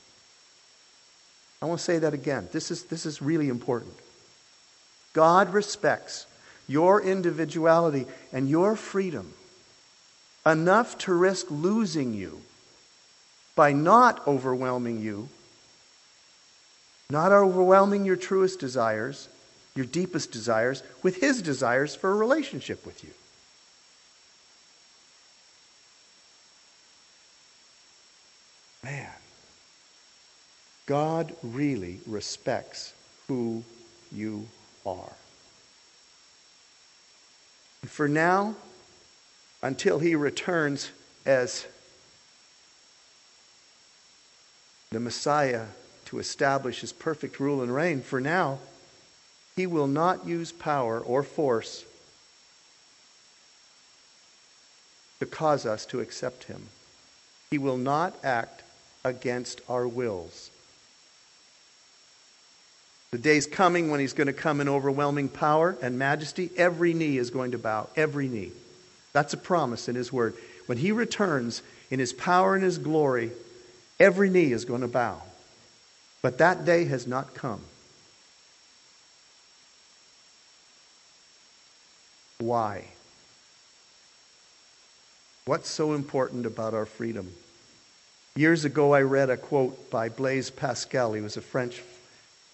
I 1.63 1.67
want 1.67 1.79
to 1.79 1.85
say 1.85 1.99
that 1.99 2.13
again. 2.13 2.49
This 2.53 2.71
is, 2.71 2.85
this 2.85 3.07
is 3.07 3.23
really 3.23 3.49
important. 3.49 3.95
God 5.15 5.55
respects 5.55 6.27
your 6.69 7.01
individuality 7.01 8.05
and 8.33 8.51
your 8.51 8.77
freedom 8.77 9.33
enough 10.47 10.99
to 10.99 11.15
risk 11.15 11.47
losing 11.51 12.15
you 12.15 12.43
by 13.55 13.73
not 13.73 14.27
overwhelming 14.27 15.01
you, 15.01 15.29
not 17.09 17.33
overwhelming 17.33 18.05
your 18.05 18.17
truest 18.17 18.59
desires, 18.59 19.29
your 19.75 19.87
deepest 19.87 20.33
desires, 20.33 20.83
with 21.03 21.17
His 21.17 21.41
desires 21.43 21.95
for 21.95 22.11
a 22.11 22.15
relationship 22.15 22.85
with 22.85 23.03
you. 23.05 23.11
Man. 28.83 29.11
God 30.87 31.35
really 31.43 32.01
respects 32.07 32.93
who 33.27 33.65
you 34.13 34.47
are. 34.85 35.13
And 37.81 37.91
for 37.91 38.07
now, 38.07 38.55
until 39.65 39.99
he 39.99 40.15
returns 40.15 40.91
as 41.25 41.67
the 44.91 45.01
Messiah 45.01 45.65
to 46.05 46.19
establish 46.19 46.83
his 46.83 46.93
perfect 46.93 47.41
rule 47.41 47.63
and 47.63 47.75
reign, 47.75 48.03
for 48.03 48.21
now, 48.21 48.59
he 49.57 49.67
will 49.67 49.87
not 49.87 50.27
use 50.27 50.53
power 50.53 51.01
or 51.01 51.23
force 51.23 51.87
to 55.19 55.25
cause 55.25 55.65
us 55.65 55.87
to 55.87 56.01
accept 56.01 56.45
him. 56.45 56.69
He 57.51 57.57
will 57.57 57.79
not 57.79 58.15
act 58.23 58.63
against 59.03 59.63
our 59.67 59.89
wills. 59.89 60.51
The 63.13 63.19
day's 63.19 63.47
coming 63.47 63.91
when 63.91 64.01
he's 64.01 64.13
going 64.13 64.27
to 64.27 64.35
come 64.35 64.61
in 64.61 64.69
overwhelming 64.69 65.31
power 65.31 65.75
and 65.81 65.99
majesty. 65.99 66.51
Every 66.59 66.93
knee 66.93 67.17
is 67.17 67.31
going 67.31 67.53
to 67.53 67.59
bow. 67.59 67.89
Every 67.97 68.29
knee. 68.29 68.53
That's 69.15 69.33
a 69.33 69.39
promise 69.39 69.89
in 69.89 69.95
his 69.95 70.13
word. 70.13 70.35
When 70.67 70.77
he 70.77 70.93
returns 70.93 71.63
in 71.91 72.01
his 72.01 72.13
power 72.13 72.55
and 72.55 72.63
his 72.63 72.77
glory, 72.77 73.31
every 73.99 74.29
knee 74.29 74.53
is 74.53 74.67
going 74.67 74.83
to 74.83 74.89
bow. 74.89 75.23
But 76.21 76.39
that 76.39 76.65
day 76.65 76.85
has 76.87 77.07
not 77.07 77.33
come. 77.33 77.61
Why? 82.39 82.89
What's 85.47 85.71
so 85.71 85.93
important 85.93 86.45
about 86.45 86.75
our 86.75 86.87
freedom? 86.87 87.33
Years 88.35 88.65
ago, 88.65 88.95
I 88.95 89.03
read 89.03 89.31
a 89.31 89.37
quote 89.37 89.91
by 89.91 90.09
Blaise 90.09 90.51
Pascal. 90.51 91.13
He 91.13 91.21
was 91.21 91.37
a 91.37 91.41
French 91.41 91.81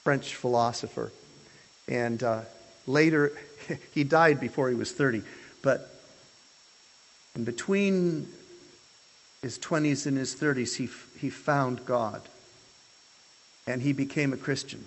French 0.04 0.34
philosopher. 0.34 1.10
And 1.88 2.22
uh, 2.22 2.42
later, 2.86 3.32
he 3.92 4.04
died 4.04 4.40
before 4.40 4.68
he 4.68 4.74
was 4.74 4.92
30. 4.92 5.22
But 5.62 5.99
in 7.34 7.44
between 7.44 8.28
his 9.42 9.58
20s 9.58 10.06
and 10.06 10.18
his 10.18 10.34
30s, 10.34 10.76
he, 10.76 10.88
he 11.18 11.30
found 11.30 11.86
God. 11.86 12.22
And 13.66 13.82
he 13.82 13.92
became 13.92 14.32
a 14.32 14.36
Christian. 14.36 14.84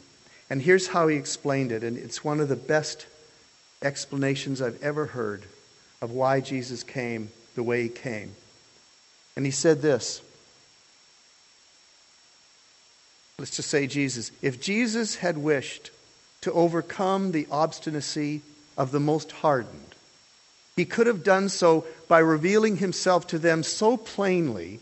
And 0.49 0.61
here's 0.61 0.87
how 0.87 1.07
he 1.07 1.15
explained 1.15 1.71
it. 1.71 1.83
And 1.83 1.97
it's 1.97 2.23
one 2.23 2.39
of 2.39 2.49
the 2.49 2.55
best 2.55 3.07
explanations 3.81 4.61
I've 4.61 4.81
ever 4.83 5.07
heard 5.07 5.43
of 6.01 6.11
why 6.11 6.41
Jesus 6.41 6.83
came 6.83 7.29
the 7.55 7.63
way 7.63 7.83
he 7.83 7.89
came. 7.89 8.35
And 9.35 9.45
he 9.45 9.51
said 9.51 9.81
this 9.81 10.21
let's 13.39 13.55
just 13.55 13.69
say 13.69 13.87
Jesus, 13.87 14.31
if 14.41 14.61
Jesus 14.61 15.15
had 15.15 15.37
wished 15.37 15.91
to 16.41 16.51
overcome 16.53 17.31
the 17.31 17.47
obstinacy 17.51 18.41
of 18.77 18.91
the 18.91 18.99
most 18.99 19.31
hardened, 19.31 19.92
He 20.75 20.85
could 20.85 21.07
have 21.07 21.23
done 21.23 21.49
so 21.49 21.85
by 22.07 22.19
revealing 22.19 22.77
himself 22.77 23.27
to 23.27 23.39
them 23.39 23.63
so 23.63 23.97
plainly 23.97 24.79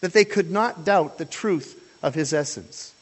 that 0.00 0.12
they 0.12 0.24
could 0.24 0.50
not 0.50 0.84
doubt 0.84 1.18
the 1.18 1.24
truth 1.24 1.80
of 2.02 2.14
his 2.14 2.32
essence. 2.32 2.92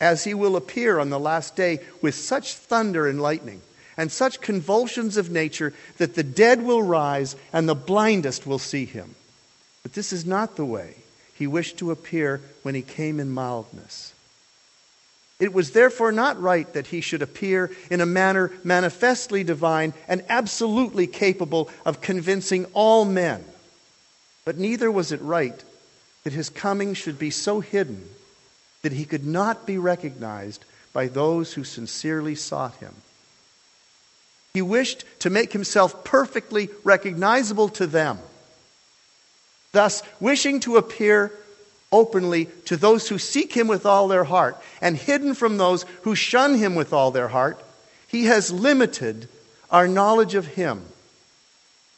As 0.00 0.24
he 0.24 0.32
will 0.32 0.56
appear 0.56 0.98
on 0.98 1.10
the 1.10 1.20
last 1.20 1.56
day 1.56 1.80
with 2.00 2.14
such 2.14 2.54
thunder 2.54 3.06
and 3.06 3.20
lightning 3.20 3.60
and 3.96 4.10
such 4.10 4.40
convulsions 4.40 5.18
of 5.18 5.30
nature 5.30 5.74
that 5.98 6.14
the 6.14 6.22
dead 6.22 6.62
will 6.62 6.82
rise 6.82 7.36
and 7.52 7.68
the 7.68 7.74
blindest 7.74 8.46
will 8.46 8.58
see 8.58 8.86
him. 8.86 9.14
But 9.82 9.92
this 9.92 10.12
is 10.12 10.24
not 10.24 10.56
the 10.56 10.64
way 10.64 10.96
he 11.34 11.46
wished 11.46 11.78
to 11.78 11.90
appear 11.90 12.40
when 12.62 12.74
he 12.74 12.82
came 12.82 13.20
in 13.20 13.30
mildness. 13.30 14.14
It 15.40 15.54
was 15.54 15.70
therefore 15.70 16.12
not 16.12 16.40
right 16.40 16.70
that 16.74 16.88
he 16.88 17.00
should 17.00 17.22
appear 17.22 17.70
in 17.90 18.02
a 18.02 18.06
manner 18.06 18.52
manifestly 18.62 19.42
divine 19.42 19.94
and 20.06 20.22
absolutely 20.28 21.06
capable 21.06 21.70
of 21.86 22.02
convincing 22.02 22.66
all 22.74 23.06
men. 23.06 23.42
But 24.44 24.58
neither 24.58 24.90
was 24.90 25.12
it 25.12 25.22
right 25.22 25.64
that 26.24 26.34
his 26.34 26.50
coming 26.50 26.92
should 26.92 27.18
be 27.18 27.30
so 27.30 27.60
hidden 27.60 28.08
that 28.82 28.92
he 28.92 29.06
could 29.06 29.26
not 29.26 29.66
be 29.66 29.78
recognized 29.78 30.64
by 30.92 31.08
those 31.08 31.54
who 31.54 31.64
sincerely 31.64 32.34
sought 32.34 32.76
him. 32.76 32.94
He 34.52 34.62
wished 34.62 35.04
to 35.20 35.30
make 35.30 35.52
himself 35.52 36.04
perfectly 36.04 36.68
recognizable 36.84 37.68
to 37.70 37.86
them, 37.86 38.18
thus, 39.72 40.02
wishing 40.18 40.60
to 40.60 40.76
appear 40.76 41.32
openly 41.92 42.46
to 42.66 42.76
those 42.76 43.08
who 43.08 43.18
seek 43.18 43.52
him 43.52 43.66
with 43.66 43.84
all 43.84 44.08
their 44.08 44.24
heart 44.24 44.56
and 44.80 44.96
hidden 44.96 45.34
from 45.34 45.56
those 45.56 45.84
who 46.02 46.14
shun 46.14 46.56
him 46.56 46.74
with 46.74 46.92
all 46.92 47.10
their 47.10 47.28
heart, 47.28 47.62
he 48.06 48.24
has 48.26 48.52
limited 48.52 49.28
our 49.70 49.88
knowledge 49.88 50.34
of 50.34 50.46
him 50.46 50.84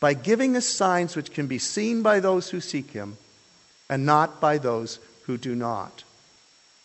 by 0.01 0.15
giving 0.15 0.57
us 0.57 0.67
signs 0.67 1.15
which 1.15 1.33
can 1.33 1.47
be 1.47 1.59
seen 1.59 2.03
by 2.03 2.21
those 2.21 2.51
who 2.51 2.61
seek 2.61 2.91
him 2.91 3.17
and 3.89 4.05
not 4.05 4.41
by 4.41 4.59
those 4.59 4.99
who 5.25 5.37
do 5.37 5.55
not. 5.55 6.05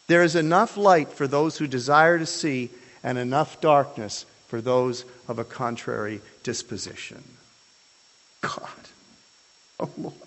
There 0.08 0.24
is 0.24 0.36
enough 0.36 0.78
light 0.78 1.10
for 1.10 1.28
those 1.28 1.58
who 1.58 1.68
desire 1.68 2.18
to 2.18 2.26
see 2.26 2.70
and 3.04 3.18
enough 3.18 3.60
darkness 3.60 4.26
for 4.48 4.62
those 4.62 5.04
of 5.28 5.40
a 5.40 5.44
contrary 5.44 6.22
disposition. 6.44 7.24
God, 8.42 8.70
oh 9.80 9.90
Lord. 9.98 10.27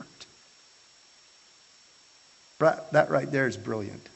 That 2.61 3.11
right 3.11 3.31
there 3.31 3.47
is 3.47 3.57
brilliant. 3.57 4.09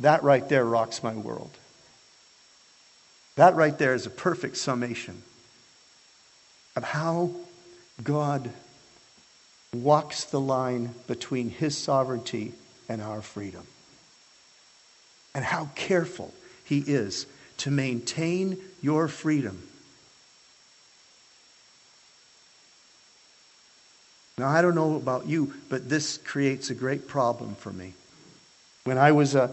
That 0.00 0.22
right 0.22 0.46
there 0.48 0.64
rocks 0.64 1.02
my 1.02 1.14
world. 1.14 1.50
That 3.36 3.54
right 3.54 3.76
there 3.78 3.94
is 3.94 4.04
a 4.04 4.10
perfect 4.10 4.56
summation 4.56 5.22
of 6.76 6.84
how 6.84 7.30
God 8.02 8.50
walks 9.72 10.24
the 10.24 10.40
line 10.40 10.94
between 11.06 11.48
his 11.48 11.78
sovereignty 11.78 12.52
and 12.88 13.00
our 13.00 13.22
freedom. 13.22 13.66
And 15.34 15.44
how 15.44 15.70
careful 15.74 16.34
he 16.64 16.80
is 16.80 17.26
to 17.58 17.70
maintain 17.70 18.58
your 18.82 19.08
freedom. 19.08 19.66
Now, 24.38 24.48
I 24.48 24.62
don't 24.62 24.74
know 24.74 24.96
about 24.96 25.26
you, 25.26 25.54
but 25.68 25.88
this 25.88 26.18
creates 26.18 26.70
a 26.70 26.74
great 26.74 27.06
problem 27.06 27.54
for 27.54 27.70
me. 27.70 27.92
When 28.84 28.98
I 28.98 29.12
was 29.12 29.34
a 29.34 29.50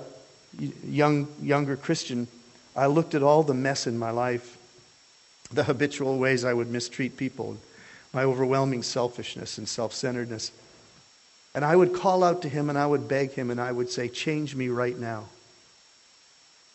young, 0.83 1.27
younger 1.41 1.75
Christian, 1.75 2.27
I 2.75 2.87
looked 2.87 3.13
at 3.13 3.23
all 3.23 3.43
the 3.43 3.53
mess 3.53 3.87
in 3.87 3.99
my 3.99 4.11
life, 4.11 4.57
the 5.51 5.63
habitual 5.63 6.17
ways 6.17 6.45
I 6.45 6.53
would 6.53 6.69
mistreat 6.69 7.17
people, 7.17 7.57
my 8.13 8.23
overwhelming 8.23 8.83
selfishness 8.83 9.57
and 9.57 9.67
self 9.67 9.93
centeredness. 9.93 10.51
And 11.53 11.65
I 11.65 11.75
would 11.75 11.93
call 11.93 12.23
out 12.23 12.43
to 12.43 12.49
him 12.49 12.69
and 12.69 12.77
I 12.77 12.85
would 12.85 13.07
beg 13.07 13.33
him 13.33 13.51
and 13.51 13.59
I 13.59 13.71
would 13.71 13.89
say, 13.89 14.07
Change 14.07 14.55
me 14.55 14.69
right 14.69 14.97
now. 14.97 15.25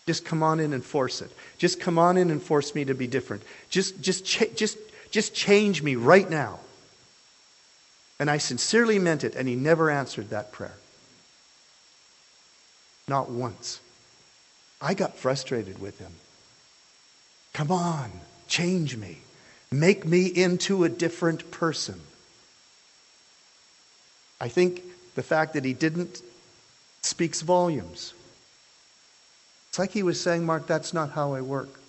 Just 0.07 0.25
come 0.25 0.43
on 0.43 0.61
in 0.61 0.73
and 0.75 0.85
force 0.85 1.23
it. 1.23 1.31
Just 1.57 1.81
come 1.81 1.99
on 1.99 2.19
in 2.19 2.31
and 2.31 2.43
force 2.43 2.75
me 2.75 2.85
to 2.85 2.95
be 2.95 3.07
different. 3.07 3.43
Just, 3.71 4.01
just, 4.03 4.27
just, 4.27 4.77
just 5.11 5.35
change 5.35 5.83
me 5.83 5.97
right 5.97 6.29
now. 6.29 6.59
And 8.19 8.31
I 8.31 8.39
sincerely 8.39 8.99
meant 8.99 9.25
it, 9.25 9.35
and 9.35 9.49
he 9.49 9.57
never 9.57 9.91
answered 9.91 10.31
that 10.31 10.53
prayer. 10.53 10.77
Not 13.09 13.31
once. 13.31 13.81
I 14.81 14.95
got 14.95 15.17
frustrated 15.17 15.81
with 15.81 15.99
him. 15.99 16.13
Come 17.53 17.71
on, 17.71 18.11
change 18.49 18.97
me. 18.97 19.19
Make 19.71 20.07
me 20.07 20.27
into 20.27 20.85
a 20.85 20.89
different 20.89 21.51
person. 21.51 22.01
I 24.41 24.49
think 24.49 24.83
the 25.15 25.23
fact 25.23 25.55
that 25.55 25.65
he 25.65 25.73
didn't 25.73 26.23
speaks 27.03 27.41
volumes. 27.41 28.15
It's 29.69 29.79
like 29.79 29.93
he 29.93 30.03
was 30.03 30.21
saying, 30.21 30.45
Mark, 30.45 30.67
that's 30.67 30.95
not 30.95 31.11
how 31.11 31.35
I 31.35 31.41
work. 31.41 31.81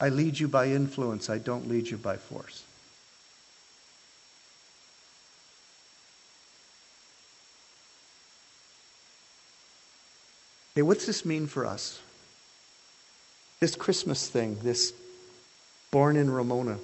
I 0.00 0.08
lead 0.08 0.38
you 0.38 0.48
by 0.48 0.68
influence, 0.68 1.30
I 1.30 1.38
don't 1.38 1.68
lead 1.68 1.88
you 1.88 1.96
by 1.96 2.16
force. 2.16 2.64
Okay, 10.74 10.82
what's 10.82 11.06
this 11.06 11.24
mean 11.24 11.46
for 11.46 11.66
us? 11.66 12.00
This 13.60 13.76
Christmas 13.76 14.28
thing, 14.28 14.58
this 14.62 14.92
born 15.90 16.16
in 16.16 16.30
Ramona, 16.30 16.78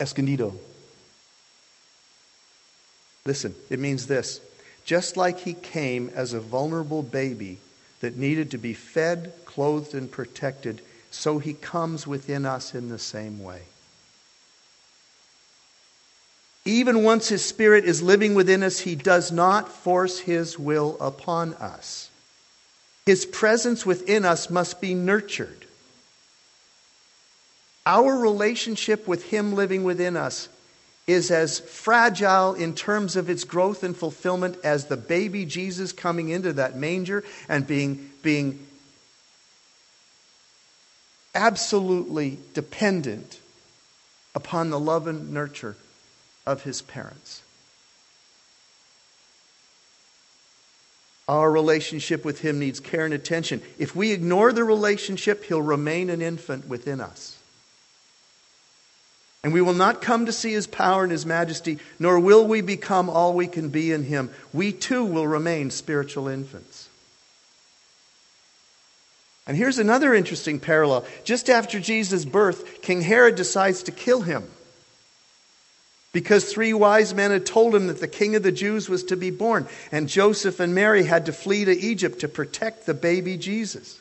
Escondido. 0.00 0.54
Listen, 3.24 3.54
it 3.70 3.78
means 3.78 4.06
this. 4.06 4.40
Just 4.84 5.16
like 5.16 5.40
he 5.40 5.54
came 5.54 6.10
as 6.14 6.32
a 6.32 6.40
vulnerable 6.40 7.02
baby 7.02 7.58
that 8.00 8.16
needed 8.16 8.50
to 8.50 8.58
be 8.58 8.74
fed, 8.74 9.32
clothed, 9.44 9.94
and 9.94 10.10
protected, 10.10 10.80
so 11.10 11.38
he 11.38 11.52
comes 11.52 12.06
within 12.06 12.44
us 12.44 12.74
in 12.74 12.88
the 12.88 12.98
same 12.98 13.44
way. 13.44 13.62
Even 16.64 17.02
once 17.02 17.28
His 17.28 17.44
Spirit 17.44 17.84
is 17.84 18.02
living 18.02 18.34
within 18.34 18.62
us, 18.62 18.80
He 18.80 18.94
does 18.94 19.32
not 19.32 19.68
force 19.68 20.20
His 20.20 20.58
will 20.58 20.96
upon 21.00 21.54
us. 21.54 22.10
His 23.04 23.26
presence 23.26 23.84
within 23.84 24.24
us 24.24 24.48
must 24.48 24.80
be 24.80 24.94
nurtured. 24.94 25.66
Our 27.84 28.16
relationship 28.16 29.08
with 29.08 29.24
Him 29.24 29.54
living 29.54 29.82
within 29.82 30.16
us 30.16 30.48
is 31.08 31.32
as 31.32 31.58
fragile 31.58 32.54
in 32.54 32.74
terms 32.76 33.16
of 33.16 33.28
its 33.28 33.42
growth 33.42 33.82
and 33.82 33.96
fulfillment 33.96 34.56
as 34.62 34.84
the 34.84 34.96
baby 34.96 35.44
Jesus 35.44 35.92
coming 35.92 36.28
into 36.28 36.52
that 36.52 36.76
manger 36.76 37.24
and 37.48 37.66
being, 37.66 38.12
being 38.22 38.64
absolutely 41.34 42.38
dependent 42.54 43.40
upon 44.32 44.70
the 44.70 44.78
love 44.78 45.08
and 45.08 45.32
nurture 45.32 45.76
of 46.46 46.62
his 46.62 46.82
parents. 46.82 47.42
Our 51.28 51.50
relationship 51.50 52.24
with 52.24 52.40
him 52.40 52.58
needs 52.58 52.80
care 52.80 53.04
and 53.04 53.14
attention. 53.14 53.62
If 53.78 53.94
we 53.94 54.12
ignore 54.12 54.52
the 54.52 54.64
relationship, 54.64 55.44
he'll 55.44 55.62
remain 55.62 56.10
an 56.10 56.20
infant 56.20 56.68
within 56.68 57.00
us. 57.00 57.38
And 59.44 59.52
we 59.52 59.62
will 59.62 59.74
not 59.74 60.02
come 60.02 60.26
to 60.26 60.32
see 60.32 60.52
his 60.52 60.66
power 60.66 61.02
and 61.02 61.10
his 61.10 61.26
majesty, 61.26 61.78
nor 61.98 62.20
will 62.20 62.46
we 62.46 62.60
become 62.60 63.08
all 63.08 63.34
we 63.34 63.48
can 63.48 63.70
be 63.70 63.92
in 63.92 64.04
him. 64.04 64.30
We 64.52 64.72
too 64.72 65.04
will 65.04 65.26
remain 65.26 65.70
spiritual 65.70 66.28
infants. 66.28 66.88
And 69.46 69.56
here's 69.56 69.78
another 69.78 70.14
interesting 70.14 70.60
parallel. 70.60 71.04
Just 71.24 71.50
after 71.50 71.80
Jesus' 71.80 72.24
birth, 72.24 72.82
King 72.82 73.00
Herod 73.00 73.34
decides 73.34 73.82
to 73.84 73.92
kill 73.92 74.22
him 74.22 74.48
because 76.12 76.44
three 76.44 76.74
wise 76.74 77.14
men 77.14 77.30
had 77.30 77.46
told 77.46 77.74
him 77.74 77.86
that 77.86 78.00
the 78.00 78.08
king 78.08 78.36
of 78.36 78.42
the 78.42 78.52
Jews 78.52 78.88
was 78.88 79.04
to 79.04 79.16
be 79.16 79.30
born, 79.30 79.66
and 79.90 80.08
Joseph 80.08 80.60
and 80.60 80.74
Mary 80.74 81.04
had 81.04 81.26
to 81.26 81.32
flee 81.32 81.64
to 81.64 81.76
Egypt 81.76 82.20
to 82.20 82.28
protect 82.28 82.86
the 82.86 82.94
baby 82.94 83.36
Jesus. 83.36 83.98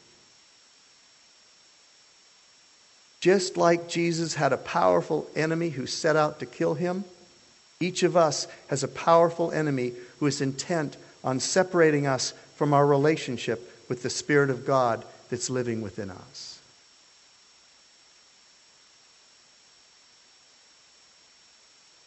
Just 3.22 3.56
like 3.56 3.88
Jesus 3.88 4.34
had 4.34 4.52
a 4.52 4.58
powerful 4.58 5.28
enemy 5.36 5.70
who 5.70 5.86
set 5.86 6.16
out 6.16 6.40
to 6.40 6.46
kill 6.46 6.74
him, 6.74 7.06
each 7.80 8.04
of 8.04 8.18
us 8.18 8.48
has 8.68 8.84
a 8.84 8.88
powerful 8.88 9.52
enemy 9.52 9.94
who 10.20 10.26
is 10.26 10.42
intent 10.42 10.98
on 11.24 11.40
separating 11.40 12.08
us 12.08 12.34
from 12.56 12.74
our 12.74 12.86
relationship 12.86 13.88
with 13.88 14.04
the 14.04 14.10
Spirit 14.10 14.50
of 14.50 14.66
God 14.66 15.06
that's 15.30 15.50
living 15.50 15.82
within 15.82 16.10
us. 16.10 16.51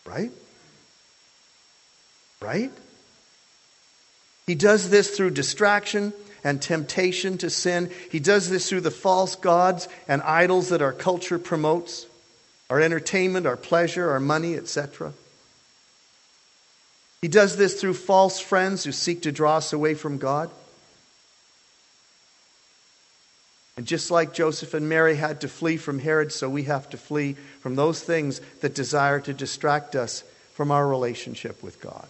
Right? 0.06 0.30
Right? 2.40 2.72
He 4.46 4.54
does 4.54 4.90
this 4.90 5.16
through 5.16 5.30
distraction 5.30 6.12
and 6.42 6.60
temptation 6.60 7.38
to 7.38 7.48
sin. 7.48 7.90
He 8.10 8.20
does 8.20 8.50
this 8.50 8.68
through 8.68 8.82
the 8.82 8.90
false 8.90 9.34
gods 9.34 9.88
and 10.06 10.20
idols 10.22 10.68
that 10.68 10.82
our 10.82 10.92
culture 10.92 11.38
promotes, 11.38 12.06
our 12.68 12.80
entertainment, 12.80 13.46
our 13.46 13.56
pleasure, 13.56 14.10
our 14.10 14.20
money, 14.20 14.54
etc. 14.54 15.14
He 17.22 17.28
does 17.28 17.56
this 17.56 17.80
through 17.80 17.94
false 17.94 18.38
friends 18.38 18.84
who 18.84 18.92
seek 18.92 19.22
to 19.22 19.32
draw 19.32 19.56
us 19.56 19.72
away 19.72 19.94
from 19.94 20.18
God. 20.18 20.50
And 23.76 23.86
just 23.86 24.10
like 24.10 24.32
Joseph 24.32 24.74
and 24.74 24.88
Mary 24.88 25.16
had 25.16 25.40
to 25.40 25.48
flee 25.48 25.76
from 25.76 25.98
Herod, 25.98 26.32
so 26.32 26.48
we 26.48 26.64
have 26.64 26.88
to 26.90 26.96
flee 26.96 27.32
from 27.60 27.74
those 27.74 28.00
things 28.00 28.40
that 28.60 28.74
desire 28.74 29.18
to 29.20 29.34
distract 29.34 29.96
us 29.96 30.22
from 30.52 30.70
our 30.70 30.86
relationship 30.86 31.62
with 31.62 31.80
God. 31.80 32.06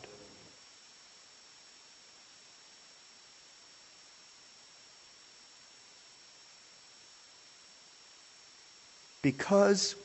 Because 9.22 9.96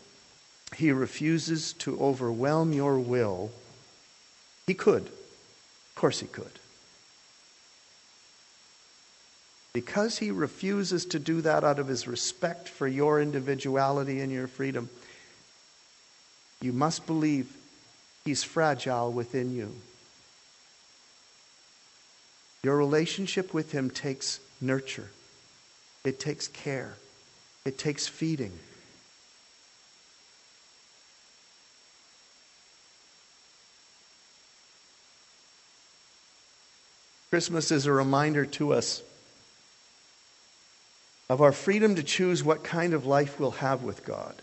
he 0.78 0.94
refuses 0.94 1.74
to 1.74 2.00
overwhelm 2.00 2.72
your 2.72 2.98
will, 2.98 3.52
he 4.66 4.74
could. 4.74 5.02
Of 5.02 5.96
course, 5.96 6.22
he 6.22 6.28
could. 6.28 6.60
Because 9.72 10.18
he 10.18 10.32
refuses 10.32 11.06
to 11.06 11.20
do 11.20 11.42
that 11.42 11.64
out 11.64 11.80
of 11.80 11.88
his 11.88 12.08
respect 12.08 12.68
for 12.68 12.88
your 12.88 13.22
individuality 13.22 14.20
and 14.20 14.32
your 14.32 14.48
freedom, 14.48 14.90
you 16.62 16.74
must 16.74 17.06
believe 17.06 17.56
he's 18.26 18.44
fragile 18.44 19.12
within 19.12 19.56
you. 19.56 19.74
Your 22.64 22.76
relationship 22.76 23.54
with 23.54 23.72
him 23.72 23.90
takes 23.90 24.40
nurture, 24.60 25.10
it 26.04 26.20
takes 26.20 26.48
care, 26.48 26.96
it 27.64 27.78
takes 27.78 28.08
feeding. 28.08 28.52
Christmas 37.30 37.72
is 37.72 37.86
a 37.86 37.92
reminder 37.92 38.44
to 38.44 38.74
us 38.74 39.04
of 41.30 41.42
our 41.42 41.52
freedom 41.52 41.96
to 41.96 42.04
choose 42.04 42.44
what 42.44 42.64
kind 42.64 42.94
of 42.94 43.06
life 43.06 43.40
we'll 43.40 43.52
have 43.52 43.84
with 43.84 44.04
God. 44.04 44.36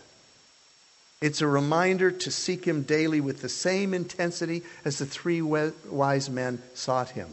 It's 1.19 1.41
a 1.41 1.47
reminder 1.47 2.11
to 2.11 2.31
seek 2.31 2.65
Him 2.65 2.83
daily 2.83 3.19
with 3.19 3.41
the 3.41 3.49
same 3.49 3.93
intensity 3.93 4.63
as 4.85 4.99
the 4.99 5.05
three 5.05 5.41
wise 5.41 6.29
men 6.29 6.61
sought 6.73 7.09
Him. 7.09 7.29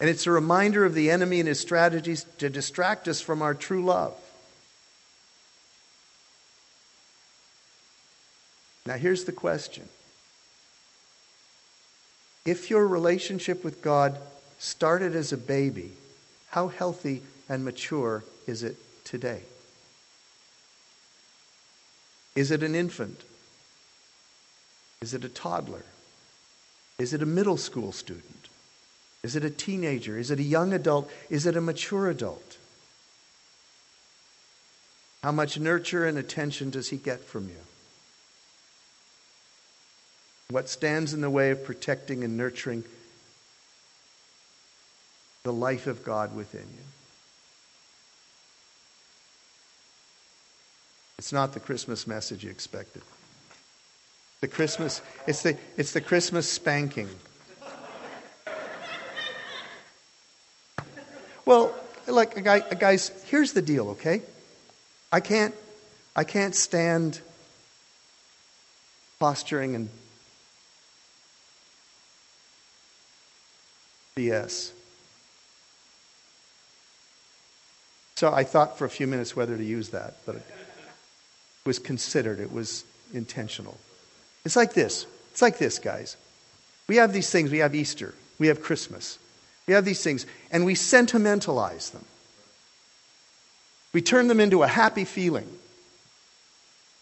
And 0.00 0.08
it's 0.08 0.26
a 0.26 0.30
reminder 0.30 0.84
of 0.84 0.94
the 0.94 1.10
enemy 1.10 1.40
and 1.40 1.48
his 1.48 1.60
strategies 1.60 2.24
to 2.38 2.48
distract 2.48 3.06
us 3.06 3.20
from 3.20 3.42
our 3.42 3.54
true 3.54 3.84
love. 3.84 4.14
Now, 8.86 8.94
here's 8.94 9.24
the 9.24 9.32
question 9.32 9.88
If 12.46 12.70
your 12.70 12.88
relationship 12.88 13.62
with 13.62 13.82
God 13.82 14.18
started 14.58 15.14
as 15.14 15.32
a 15.32 15.36
baby, 15.36 15.92
how 16.48 16.68
healthy 16.68 17.22
and 17.50 17.64
mature 17.64 18.22
is 18.46 18.62
it 18.62 18.76
today? 19.04 19.42
Is 22.36 22.52
it 22.52 22.62
an 22.62 22.76
infant? 22.76 23.22
Is 25.02 25.12
it 25.14 25.24
a 25.24 25.28
toddler? 25.28 25.84
Is 26.98 27.12
it 27.12 27.22
a 27.22 27.26
middle 27.26 27.56
school 27.56 27.90
student? 27.90 28.48
Is 29.24 29.34
it 29.34 29.44
a 29.44 29.50
teenager? 29.50 30.16
Is 30.16 30.30
it 30.30 30.38
a 30.38 30.44
young 30.44 30.72
adult? 30.72 31.10
Is 31.28 31.44
it 31.44 31.56
a 31.56 31.60
mature 31.60 32.08
adult? 32.08 32.56
How 35.24 35.32
much 35.32 35.58
nurture 35.58 36.06
and 36.06 36.16
attention 36.16 36.70
does 36.70 36.88
he 36.88 36.96
get 36.96 37.24
from 37.24 37.48
you? 37.48 37.56
What 40.50 40.68
stands 40.68 41.12
in 41.12 41.20
the 41.20 41.28
way 41.28 41.50
of 41.50 41.64
protecting 41.64 42.22
and 42.22 42.36
nurturing 42.36 42.84
the 45.42 45.52
life 45.52 45.88
of 45.88 46.04
God 46.04 46.34
within 46.34 46.60
you? 46.60 46.84
It's 51.20 51.34
not 51.34 51.52
the 51.52 51.60
Christmas 51.60 52.06
message 52.06 52.44
you 52.44 52.50
expected. 52.50 53.02
The 54.40 54.48
Christmas, 54.48 55.02
it's 55.26 55.42
the, 55.42 55.54
it's 55.76 55.92
the 55.92 56.00
Christmas 56.00 56.48
spanking. 56.48 57.10
Well, 61.44 61.74
like 62.06 62.38
a 62.38 62.40
guy, 62.40 62.60
guys, 62.60 63.10
here's 63.26 63.52
the 63.52 63.60
deal, 63.60 63.90
okay? 63.90 64.22
I 65.12 65.20
can't, 65.20 65.54
I 66.16 66.24
can't 66.24 66.54
stand 66.54 67.20
posturing 69.18 69.74
and 69.74 69.90
BS. 74.16 74.70
So 78.16 78.32
I 78.32 78.42
thought 78.42 78.78
for 78.78 78.86
a 78.86 78.90
few 78.90 79.06
minutes 79.06 79.36
whether 79.36 79.54
to 79.54 79.62
use 79.62 79.90
that, 79.90 80.16
but 80.24 80.42
was 81.64 81.78
considered, 81.78 82.40
it 82.40 82.52
was 82.52 82.84
intentional. 83.12 83.78
It's 84.44 84.56
like 84.56 84.72
this. 84.72 85.06
It's 85.32 85.42
like 85.42 85.58
this, 85.58 85.78
guys. 85.78 86.16
We 86.88 86.96
have 86.96 87.12
these 87.12 87.30
things. 87.30 87.50
We 87.50 87.58
have 87.58 87.74
Easter. 87.74 88.14
We 88.38 88.48
have 88.48 88.62
Christmas. 88.62 89.18
We 89.66 89.74
have 89.74 89.84
these 89.84 90.02
things, 90.02 90.26
and 90.50 90.64
we 90.64 90.74
sentimentalize 90.74 91.90
them. 91.90 92.04
We 93.92 94.02
turn 94.02 94.28
them 94.28 94.40
into 94.40 94.62
a 94.62 94.66
happy 94.66 95.04
feeling. 95.04 95.48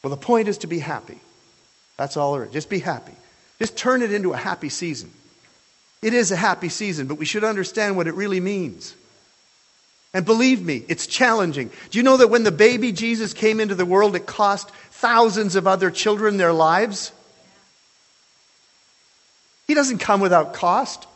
Well, 0.03 0.11
the 0.11 0.17
point 0.17 0.49
is 0.49 0.59
to 0.59 0.67
be 0.67 0.79
happy. 0.79 1.19
That's 1.97 2.17
all 2.17 2.35
there 2.35 2.45
is. 2.45 2.53
Just 2.53 2.69
be 2.69 2.79
happy. 2.79 3.15
Just 3.59 3.77
turn 3.77 4.03
it 4.03 4.13
into 4.13 4.33
a 4.33 4.37
happy 4.37 4.69
season. 4.69 5.11
It 6.03 6.15
is 6.15 6.31
a 6.31 6.37
happy 6.37 6.69
season, 6.69 7.07
but 7.07 7.17
we 7.17 7.25
should 7.25 7.45
understand 7.45 7.97
what 7.97 8.07
it 8.07 8.15
really 8.15 8.41
means. 8.41 8.95
And 10.19 10.27
believe 10.27 10.61
me, 10.61 10.83
it's 10.89 11.07
challenging. 11.07 11.71
Do 11.91 11.99
you 11.99 12.03
know 12.03 12.17
that 12.17 12.27
when 12.27 12.43
the 12.43 12.51
baby 12.51 12.91
Jesus 12.91 13.33
came 13.33 13.61
into 13.61 13.77
the 13.77 13.87
world, 13.87 14.17
it 14.17 14.27
cost 14.27 14.69
thousands 14.91 15.55
of 15.55 15.69
other 15.69 15.93
children 15.93 16.39
their 16.39 16.53
lives? 16.53 17.13
He 19.69 19.75
doesn't 19.75 19.99
come 19.99 20.21
without 20.21 20.55
cost. 20.55 21.07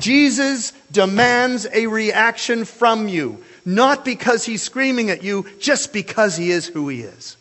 Jesus 0.00 0.72
demands 0.90 1.68
a 1.72 1.86
reaction 1.86 2.64
from 2.64 3.06
you, 3.06 3.44
not 3.64 4.04
because 4.04 4.44
he's 4.44 4.60
screaming 4.60 5.08
at 5.10 5.22
you, 5.22 5.46
just 5.60 5.92
because 5.92 6.36
he 6.36 6.50
is 6.50 6.66
who 6.66 6.88
he 6.88 7.02
is. 7.02 7.36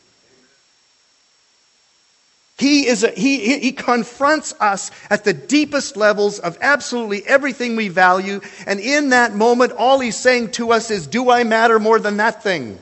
He, 2.60 2.88
is 2.88 3.06
a, 3.06 3.12
he, 3.12 3.58
he 3.58 3.72
confronts 3.72 4.54
us 4.60 4.92
at 5.10 5.24
the 5.24 5.32
deepest 5.32 5.96
levels 5.96 6.40
of 6.40 6.58
absolutely 6.60 7.26
everything 7.26 7.78
we 7.78 7.88
value. 7.88 8.42
And 8.68 8.82
in 8.82 9.10
that 9.10 9.34
moment, 9.34 9.72
all 9.72 10.02
he's 10.02 10.18
saying 10.18 10.52
to 10.52 10.74
us 10.74 10.92
is, 10.92 11.08
Do 11.08 11.32
I 11.32 11.46
matter 11.46 11.80
more 11.80 12.00
than 12.00 12.18
that 12.18 12.44
thing? 12.44 12.78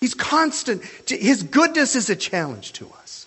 He's 0.00 0.12
constant. 0.12 0.84
His 1.08 1.42
goodness 1.42 1.96
is 1.96 2.10
a 2.10 2.16
challenge 2.16 2.74
to 2.74 2.92
us. 3.00 3.26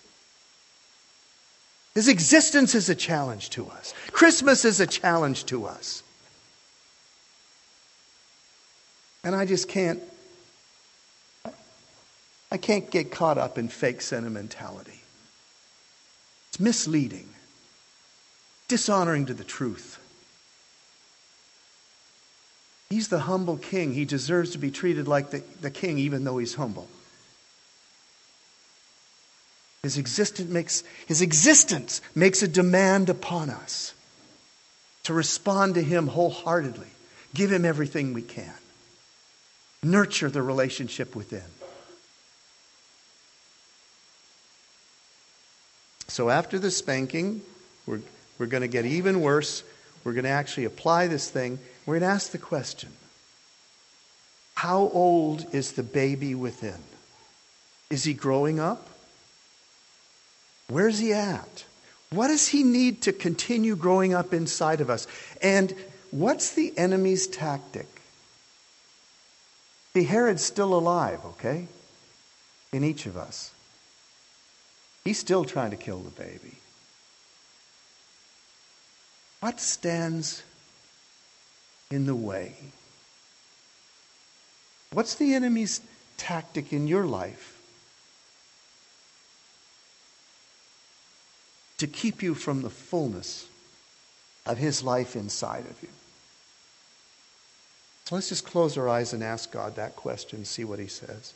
His 1.96 2.08
existence 2.08 2.76
is 2.76 2.90
a 2.90 2.96
challenge 2.96 3.50
to 3.52 3.68
us. 3.70 3.96
Christmas 4.12 4.64
is 4.64 4.80
a 4.80 4.86
challenge 4.86 5.46
to 5.46 5.66
us. 5.66 6.04
And 9.24 9.34
I 9.34 9.48
just 9.48 9.68
can't, 9.68 10.04
I 12.52 12.58
can't 12.58 12.92
get 12.92 13.12
caught 13.12 13.40
up 13.40 13.58
in 13.58 13.70
fake 13.70 14.02
sentimentality. 14.02 14.95
It's 16.56 16.60
misleading, 16.62 17.28
dishonoring 18.70 19.26
to 19.26 19.34
the 19.34 19.44
truth. 19.44 20.00
He's 22.90 23.10
the 23.10 23.20
humble 23.20 23.58
king. 23.58 23.94
He 23.94 24.06
deserves 24.06 24.52
to 24.52 24.58
be 24.58 24.72
treated 24.72 25.06
like 25.06 25.32
the, 25.32 25.44
the 25.60 25.70
king, 25.70 25.98
even 25.98 26.24
though 26.24 26.38
he's 26.38 26.56
humble. 26.56 26.88
His 29.84 29.98
existence, 29.98 30.50
makes, 30.50 30.86
his 31.06 31.22
existence 31.22 32.00
makes 32.16 32.42
a 32.42 32.48
demand 32.48 33.10
upon 33.10 33.50
us 33.50 33.94
to 35.04 35.14
respond 35.14 35.76
to 35.76 35.84
him 35.84 36.08
wholeheartedly, 36.08 36.88
give 37.34 37.52
him 37.52 37.66
everything 37.66 38.14
we 38.14 38.22
can, 38.22 38.56
nurture 39.84 40.30
the 40.30 40.42
relationship 40.42 41.18
within. 41.18 41.44
So 46.08 46.30
after 46.30 46.60
the 46.60 46.72
spanking, 46.72 47.42
we're, 47.86 48.02
we're 48.38 48.46
going 48.46 48.62
to 48.62 48.68
get 48.68 48.86
even 48.86 49.22
worse. 49.22 49.64
We're 50.04 50.14
going 50.14 50.26
to 50.26 50.30
actually 50.30 50.66
apply 50.66 51.08
this 51.08 51.30
thing. 51.30 51.60
We're 51.86 52.00
going 52.00 52.10
to 52.10 52.16
ask 52.16 52.32
the 52.32 52.38
question 52.38 52.92
How 54.56 54.90
old 54.94 55.46
is 55.54 55.74
the 55.74 55.84
baby 55.84 56.36
within? 56.36 56.82
Is 57.90 58.04
he 58.04 58.14
growing 58.14 58.60
up? 58.60 58.90
Where's 60.68 61.00
he 61.00 61.14
at? 61.14 61.66
What 62.10 62.28
does 62.28 62.48
he 62.48 62.64
need 62.64 63.02
to 63.04 63.14
continue 63.14 63.76
growing 63.76 64.14
up 64.14 64.34
inside 64.34 64.82
of 64.82 64.90
us? 64.90 65.08
And 65.42 65.74
What's 66.16 66.54
the 66.54 66.72
enemy's 66.78 67.28
tactic? 67.28 67.88
See, 69.94 70.04
Herod's 70.04 70.44
still 70.46 70.74
alive, 70.74 71.20
okay? 71.26 71.68
In 72.72 72.86
each 72.86 73.06
of 73.06 73.18
us. 73.18 73.52
He's 75.06 75.20
still 75.20 75.46
trying 75.46 75.70
to 75.70 75.78
kill 75.78 76.00
the 76.00 76.10
baby. 76.10 76.56
What 79.40 79.60
stands 79.60 80.42
in 81.92 82.08
the 82.08 82.16
way? 82.16 82.56
What's 84.92 85.16
the 85.16 85.36
enemy's 85.36 85.82
tactic 86.18 86.74
in 86.74 86.88
your 86.88 87.06
life 87.06 87.62
to 91.78 91.86
keep 91.86 92.24
you 92.24 92.34
from 92.34 92.64
the 92.64 92.70
fullness 92.72 93.48
of 94.48 94.58
his 94.58 94.82
life 94.82 95.16
inside 95.16 95.66
of 95.66 95.84
you? 95.84 95.90
So 98.06 98.16
let's 98.16 98.30
just 98.30 98.46
close 98.46 98.78
our 98.78 98.90
eyes 98.90 99.14
and 99.14 99.24
ask 99.24 99.52
God 99.52 99.76
that 99.76 99.96
question, 99.96 100.46
see 100.46 100.64
what 100.64 100.80
he 100.80 100.88
says. 100.88 101.34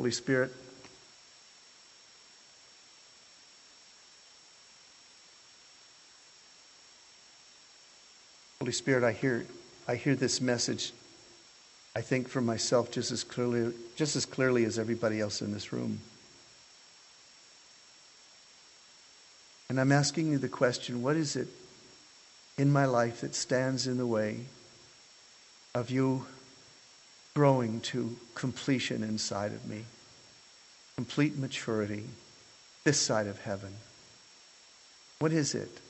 Holy 0.00 0.10
Spirit, 0.12 0.50
Holy 8.60 8.72
Spirit, 8.72 9.04
I 9.04 9.12
hear, 9.12 9.44
I 9.86 9.96
hear 9.96 10.14
this 10.14 10.40
message, 10.40 10.94
I 11.94 12.00
think 12.00 12.30
for 12.30 12.40
myself 12.40 12.90
just 12.90 13.12
as 13.12 13.24
clearly, 13.24 13.74
just 13.94 14.16
as 14.16 14.24
clearly 14.24 14.64
as 14.64 14.78
everybody 14.78 15.20
else 15.20 15.42
in 15.42 15.52
this 15.52 15.70
room. 15.70 16.00
And 19.68 19.78
I'm 19.78 19.92
asking 19.92 20.32
you 20.32 20.38
the 20.38 20.48
question 20.48 21.02
what 21.02 21.16
is 21.16 21.36
it 21.36 21.48
in 22.56 22.72
my 22.72 22.86
life 22.86 23.20
that 23.20 23.34
stands 23.34 23.86
in 23.86 23.98
the 23.98 24.06
way 24.06 24.46
of 25.74 25.90
you 25.90 26.24
growing 27.34 27.80
to 27.80 28.16
completion 28.34 29.02
inside 29.02 29.52
of 29.52 29.66
me, 29.66 29.84
complete 30.96 31.36
maturity 31.36 32.04
this 32.84 32.98
side 32.98 33.26
of 33.26 33.40
heaven? 33.40 33.72
What 35.18 35.32
is 35.32 35.54
it 35.54 35.80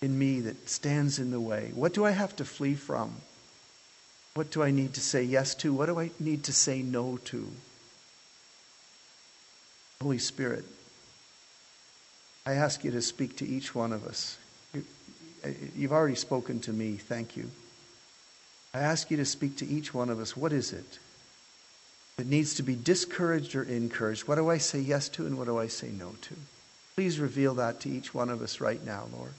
in 0.00 0.18
me 0.18 0.40
that 0.40 0.68
stands 0.68 1.18
in 1.18 1.30
the 1.30 1.40
way? 1.40 1.70
What 1.74 1.94
do 1.94 2.04
I 2.04 2.10
have 2.10 2.36
to 2.36 2.44
flee 2.44 2.74
from? 2.74 3.14
What 4.34 4.50
do 4.50 4.62
I 4.62 4.70
need 4.70 4.94
to 4.94 5.00
say 5.00 5.22
yes 5.22 5.54
to? 5.56 5.72
What 5.72 5.86
do 5.86 5.98
I 5.98 6.10
need 6.18 6.44
to 6.44 6.52
say 6.52 6.82
no 6.82 7.18
to? 7.24 7.50
Holy 10.02 10.18
Spirit, 10.18 10.64
I 12.44 12.54
ask 12.54 12.82
you 12.82 12.90
to 12.90 13.02
speak 13.02 13.36
to 13.36 13.46
each 13.46 13.74
one 13.74 13.92
of 13.92 14.04
us. 14.04 14.36
You've 15.76 15.92
already 15.92 16.16
spoken 16.16 16.60
to 16.60 16.72
me. 16.72 16.94
Thank 16.96 17.36
you. 17.36 17.50
I 18.74 18.80
ask 18.80 19.10
you 19.10 19.18
to 19.18 19.24
speak 19.24 19.56
to 19.58 19.66
each 19.66 19.92
one 19.92 20.08
of 20.08 20.18
us. 20.18 20.36
What 20.36 20.52
is 20.52 20.72
it 20.72 20.98
that 22.16 22.26
needs 22.26 22.54
to 22.54 22.62
be 22.62 22.74
discouraged 22.74 23.54
or 23.54 23.62
encouraged? 23.62 24.26
What 24.26 24.36
do 24.36 24.48
I 24.48 24.58
say 24.58 24.80
yes 24.80 25.08
to 25.10 25.26
and 25.26 25.36
what 25.36 25.46
do 25.46 25.58
I 25.58 25.66
say 25.66 25.90
no 25.90 26.14
to? 26.22 26.36
Please 26.94 27.18
reveal 27.18 27.54
that 27.54 27.80
to 27.80 27.90
each 27.90 28.14
one 28.14 28.30
of 28.30 28.40
us 28.42 28.60
right 28.60 28.82
now, 28.84 29.08
Lord. 29.12 29.34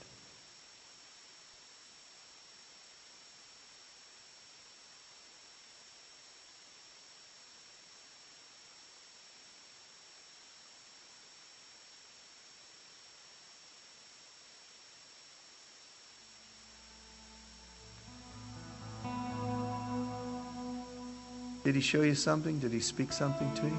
Did 21.74 21.82
he 21.82 21.88
show 21.88 22.02
you 22.02 22.14
something? 22.14 22.60
Did 22.60 22.70
he 22.70 22.78
speak 22.78 23.12
something 23.12 23.52
to 23.54 23.62
you? 23.62 23.78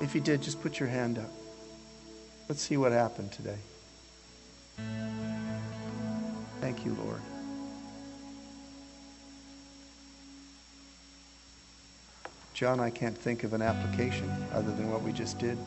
If 0.00 0.14
he 0.14 0.20
did, 0.20 0.40
just 0.40 0.62
put 0.62 0.80
your 0.80 0.88
hand 0.88 1.18
up. 1.18 1.30
Let's 2.48 2.62
see 2.62 2.78
what 2.78 2.92
happened 2.92 3.30
today. 3.30 3.58
Thank 6.62 6.86
you, 6.86 6.96
Lord. 7.04 7.20
John, 12.54 12.80
I 12.80 12.88
can't 12.88 13.18
think 13.18 13.44
of 13.44 13.52
an 13.52 13.60
application 13.60 14.32
other 14.54 14.72
than 14.72 14.90
what 14.90 15.02
we 15.02 15.12
just 15.12 15.38
did. 15.38 15.58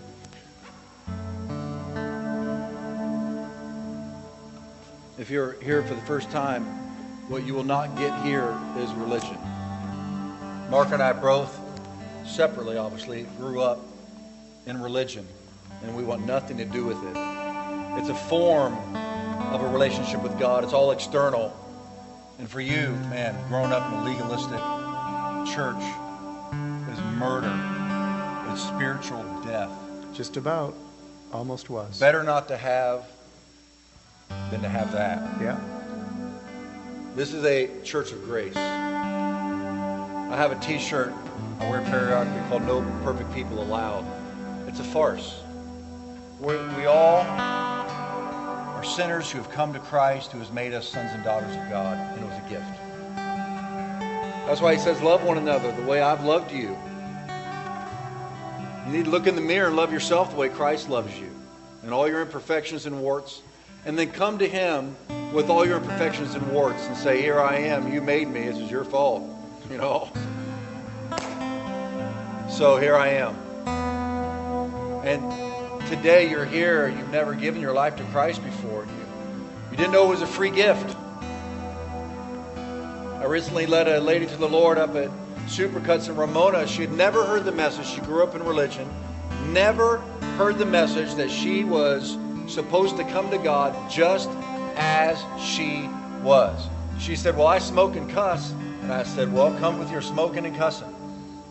If 5.19 5.29
you're 5.29 5.61
here 5.61 5.83
for 5.83 5.93
the 5.93 6.01
first 6.01 6.31
time, 6.31 6.65
what 7.29 7.45
you 7.45 7.53
will 7.53 7.63
not 7.63 7.95
get 7.95 8.19
here 8.23 8.57
is 8.79 8.91
religion. 8.93 9.37
Mark 10.73 10.91
and 10.91 11.03
I 11.03 11.13
both, 11.13 11.55
separately 12.25 12.77
obviously, 12.77 13.27
grew 13.37 13.61
up 13.61 13.79
in 14.65 14.81
religion, 14.81 15.23
and 15.83 15.95
we 15.95 16.03
want 16.03 16.25
nothing 16.25 16.57
to 16.57 16.65
do 16.65 16.83
with 16.83 16.97
it. 16.97 17.15
It's 17.99 18.09
a 18.09 18.15
form 18.15 18.73
of 19.53 19.61
a 19.61 19.67
relationship 19.67 20.23
with 20.23 20.39
God, 20.39 20.63
it's 20.63 20.73
all 20.73 20.89
external. 20.89 21.55
And 22.39 22.49
for 22.49 22.59
you, 22.59 22.87
man, 23.11 23.37
growing 23.49 23.71
up 23.71 23.87
in 23.87 23.99
a 23.99 24.03
legalistic 24.03 25.53
church 25.53 25.83
is 26.91 26.99
murder, 27.19 27.53
it's 28.51 28.63
spiritual 28.63 29.23
death. 29.45 29.69
Just 30.11 30.37
about. 30.37 30.73
Almost 31.31 31.69
was. 31.69 31.99
Better 31.99 32.23
not 32.23 32.47
to 32.47 32.57
have 32.57 33.05
than 34.49 34.63
to 34.63 34.69
have 34.69 34.91
that. 34.93 35.39
Yeah. 35.39 35.59
This 37.15 37.31
is 37.31 37.45
a 37.45 37.69
church 37.83 38.11
of 38.11 38.23
grace. 38.23 38.57
I 40.33 40.37
have 40.37 40.51
a 40.51 40.55
T-shirt 40.55 41.13
I 41.59 41.69
wear 41.69 41.81
periodically 41.83 42.41
called 42.49 42.63
"No 42.63 42.81
Perfect 43.03 43.31
People 43.35 43.61
Allowed." 43.61 44.03
It's 44.67 44.79
a 44.79 44.83
farce. 44.83 45.43
we 46.39 46.57
we 46.75 46.87
all 46.87 47.21
are 47.21 48.83
sinners 48.83 49.29
who 49.29 49.37
have 49.37 49.51
come 49.51 49.73
to 49.73 49.79
Christ, 49.79 50.31
who 50.31 50.39
has 50.39 50.51
made 50.51 50.73
us 50.73 50.89
sons 50.89 51.11
and 51.13 51.23
daughters 51.23 51.55
of 51.55 51.69
God, 51.69 51.99
and 51.99 52.19
it 52.19 52.27
was 52.27 52.35
a 52.39 52.49
gift. 52.49 52.65
That's 54.47 54.59
why 54.59 54.73
He 54.73 54.79
says, 54.79 54.99
"Love 55.03 55.23
one 55.23 55.37
another 55.37 55.71
the 55.71 55.83
way 55.83 56.01
I've 56.01 56.23
loved 56.23 56.51
you." 56.51 56.75
You 58.87 58.91
need 58.91 59.05
to 59.05 59.11
look 59.11 59.27
in 59.27 59.35
the 59.35 59.41
mirror 59.41 59.67
and 59.67 59.75
love 59.75 59.93
yourself 59.93 60.31
the 60.31 60.35
way 60.35 60.49
Christ 60.49 60.89
loves 60.89 61.15
you, 61.15 61.29
and 61.83 61.93
all 61.93 62.07
your 62.07 62.23
imperfections 62.23 62.87
and 62.87 62.99
warts, 63.03 63.43
and 63.85 63.99
then 63.99 64.09
come 64.09 64.39
to 64.39 64.47
Him 64.49 64.95
with 65.31 65.51
all 65.51 65.63
your 65.63 65.77
imperfections 65.77 66.33
and 66.33 66.51
warts 66.51 66.87
and 66.87 66.97
say, 66.97 67.21
"Here 67.21 67.39
I 67.39 67.57
am. 67.57 67.93
You 67.93 68.01
made 68.01 68.27
me. 68.29 68.49
This 68.49 68.57
is 68.57 68.71
your 68.71 68.83
fault." 68.83 69.42
You 69.73 69.79
know. 69.79 70.07
So 72.47 72.77
here 72.77 72.95
I 72.95 73.07
am. 73.09 73.35
And 75.03 75.87
today 75.87 76.29
you're 76.29 76.45
here, 76.45 76.87
you've 76.87 77.09
never 77.09 77.33
given 77.33 77.59
your 77.59 77.73
life 77.73 77.95
to 77.95 78.03
Christ 78.05 78.43
before. 78.43 78.85
You, 78.85 79.05
you 79.71 79.77
didn't 79.77 79.91
know 79.91 80.05
it 80.05 80.09
was 80.09 80.21
a 80.21 80.27
free 80.27 80.51
gift. 80.51 80.95
I 82.55 83.25
recently 83.25 83.65
led 83.65 83.87
a 83.87 83.99
lady 83.99 84.27
to 84.27 84.37
the 84.37 84.47
Lord 84.47 84.77
up 84.77 84.95
at 84.95 85.09
Supercuts 85.47 86.07
in 86.07 86.17
Ramona. 86.17 86.67
She 86.67 86.81
had 86.81 86.91
never 86.91 87.25
heard 87.25 87.43
the 87.43 87.51
message. 87.51 87.87
She 87.87 88.01
grew 88.01 88.21
up 88.21 88.35
in 88.35 88.43
religion, 88.43 88.87
never 89.47 89.97
heard 90.37 90.59
the 90.59 90.67
message 90.67 91.15
that 91.15 91.31
she 91.31 91.63
was 91.63 92.19
supposed 92.45 92.95
to 92.97 93.03
come 93.05 93.31
to 93.31 93.39
God 93.39 93.89
just 93.89 94.29
as 94.75 95.19
she 95.43 95.89
was. 96.21 96.69
She 96.99 97.15
said, 97.15 97.35
Well, 97.35 97.47
I 97.47 97.57
smoke 97.57 97.95
and 97.95 98.07
cuss. 98.07 98.53
And 98.83 98.91
I 98.91 99.03
said, 99.03 99.31
Well, 99.31 99.57
come 99.59 99.79
with 99.79 99.89
your 99.89 100.01
smoking 100.01 100.45
and 100.45 100.55
cussing. 100.57 100.93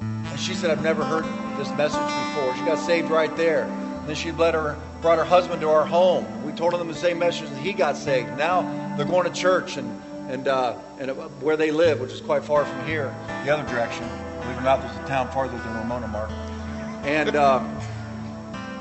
And 0.01 0.39
she 0.39 0.53
said, 0.53 0.71
I've 0.71 0.83
never 0.83 1.03
heard 1.03 1.25
this 1.57 1.71
message 1.79 2.01
before. 2.01 2.55
She 2.57 2.65
got 2.67 2.79
saved 2.79 3.11
right 3.11 3.35
there. 3.39 3.65
And 3.65 4.07
then 4.07 4.17
she 4.17 4.33
led 4.33 4.53
her, 4.53 4.79
brought 5.01 5.17
her 5.17 5.25
husband 5.25 5.63
to 5.63 5.71
our 5.71 5.87
home. 5.87 6.45
We 6.45 6.53
told 6.53 6.75
them 6.75 6.89
the 6.89 6.95
same 6.95 7.19
message 7.19 7.49
that 7.49 7.59
he 7.59 7.73
got 7.73 7.97
saved. 7.97 8.37
Now 8.37 8.97
they're 8.97 9.07
going 9.07 9.25
to 9.25 9.33
church 9.33 9.79
and, 9.79 10.03
and, 10.29 10.47
uh, 10.47 10.77
and 10.99 11.11
where 11.41 11.57
they 11.57 11.71
live, 11.71 12.01
which 12.01 12.13
is 12.13 12.21
quite 12.21 12.45
far 12.45 12.67
from 12.67 12.87
here, 12.87 13.15
the 13.45 13.51
other 13.51 13.67
direction. 13.67 14.07
Believe 14.41 14.57
it 14.57 14.61
or 14.61 14.63
not, 14.65 14.83
there's 14.83 14.97
a 14.97 15.09
town 15.09 15.31
farther 15.31 15.57
than 15.57 15.75
Ramona, 15.79 16.09
Mark. 16.09 16.31
And 17.05 17.35
um, 17.35 17.81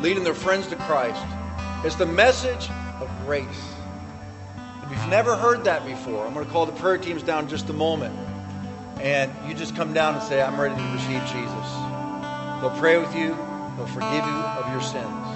leading 0.02 0.26
their 0.26 0.34
friends 0.34 0.68
to 0.68 0.76
Christ. 0.76 1.24
It's 1.86 1.96
the 1.96 2.06
message 2.06 2.70
of 3.00 3.10
grace. 3.26 3.46
If 4.84 4.92
you've 4.92 5.10
never 5.10 5.38
heard 5.38 5.64
that 5.64 5.86
before, 5.86 6.28
I'm 6.28 6.34
going 6.34 6.46
to 6.46 6.52
call 6.52 6.66
the 6.66 6.74
prayer 6.74 6.98
teams 6.98 7.24
down 7.24 7.46
in 7.46 7.50
just 7.50 7.70
a 7.70 7.74
moment 7.74 8.14
and 9.02 9.32
you 9.48 9.56
just 9.56 9.76
come 9.76 9.94
down 9.94 10.14
and 10.14 10.24
say, 10.24 10.42
I'm 10.42 10.60
ready 10.60 10.76
to 10.76 10.90
receive 10.94 11.22
Jesus. 11.24 11.68
They'll 12.62 12.78
pray 12.78 13.00
with 13.00 13.16
you, 13.16 13.30
they'll 13.76 13.88
forgive 13.88 14.26
you 14.26 14.42
of 14.62 14.72
your 14.72 14.82
sins. 14.82 15.32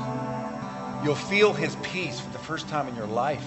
You'll 1.03 1.16
feel 1.16 1.51
his 1.51 1.76
peace 1.78 2.20
for 2.20 2.32
the 2.32 2.39
first 2.39 2.68
time 2.70 2.88
in 2.88 2.95
your 2.95 3.07
life. 3.07 3.45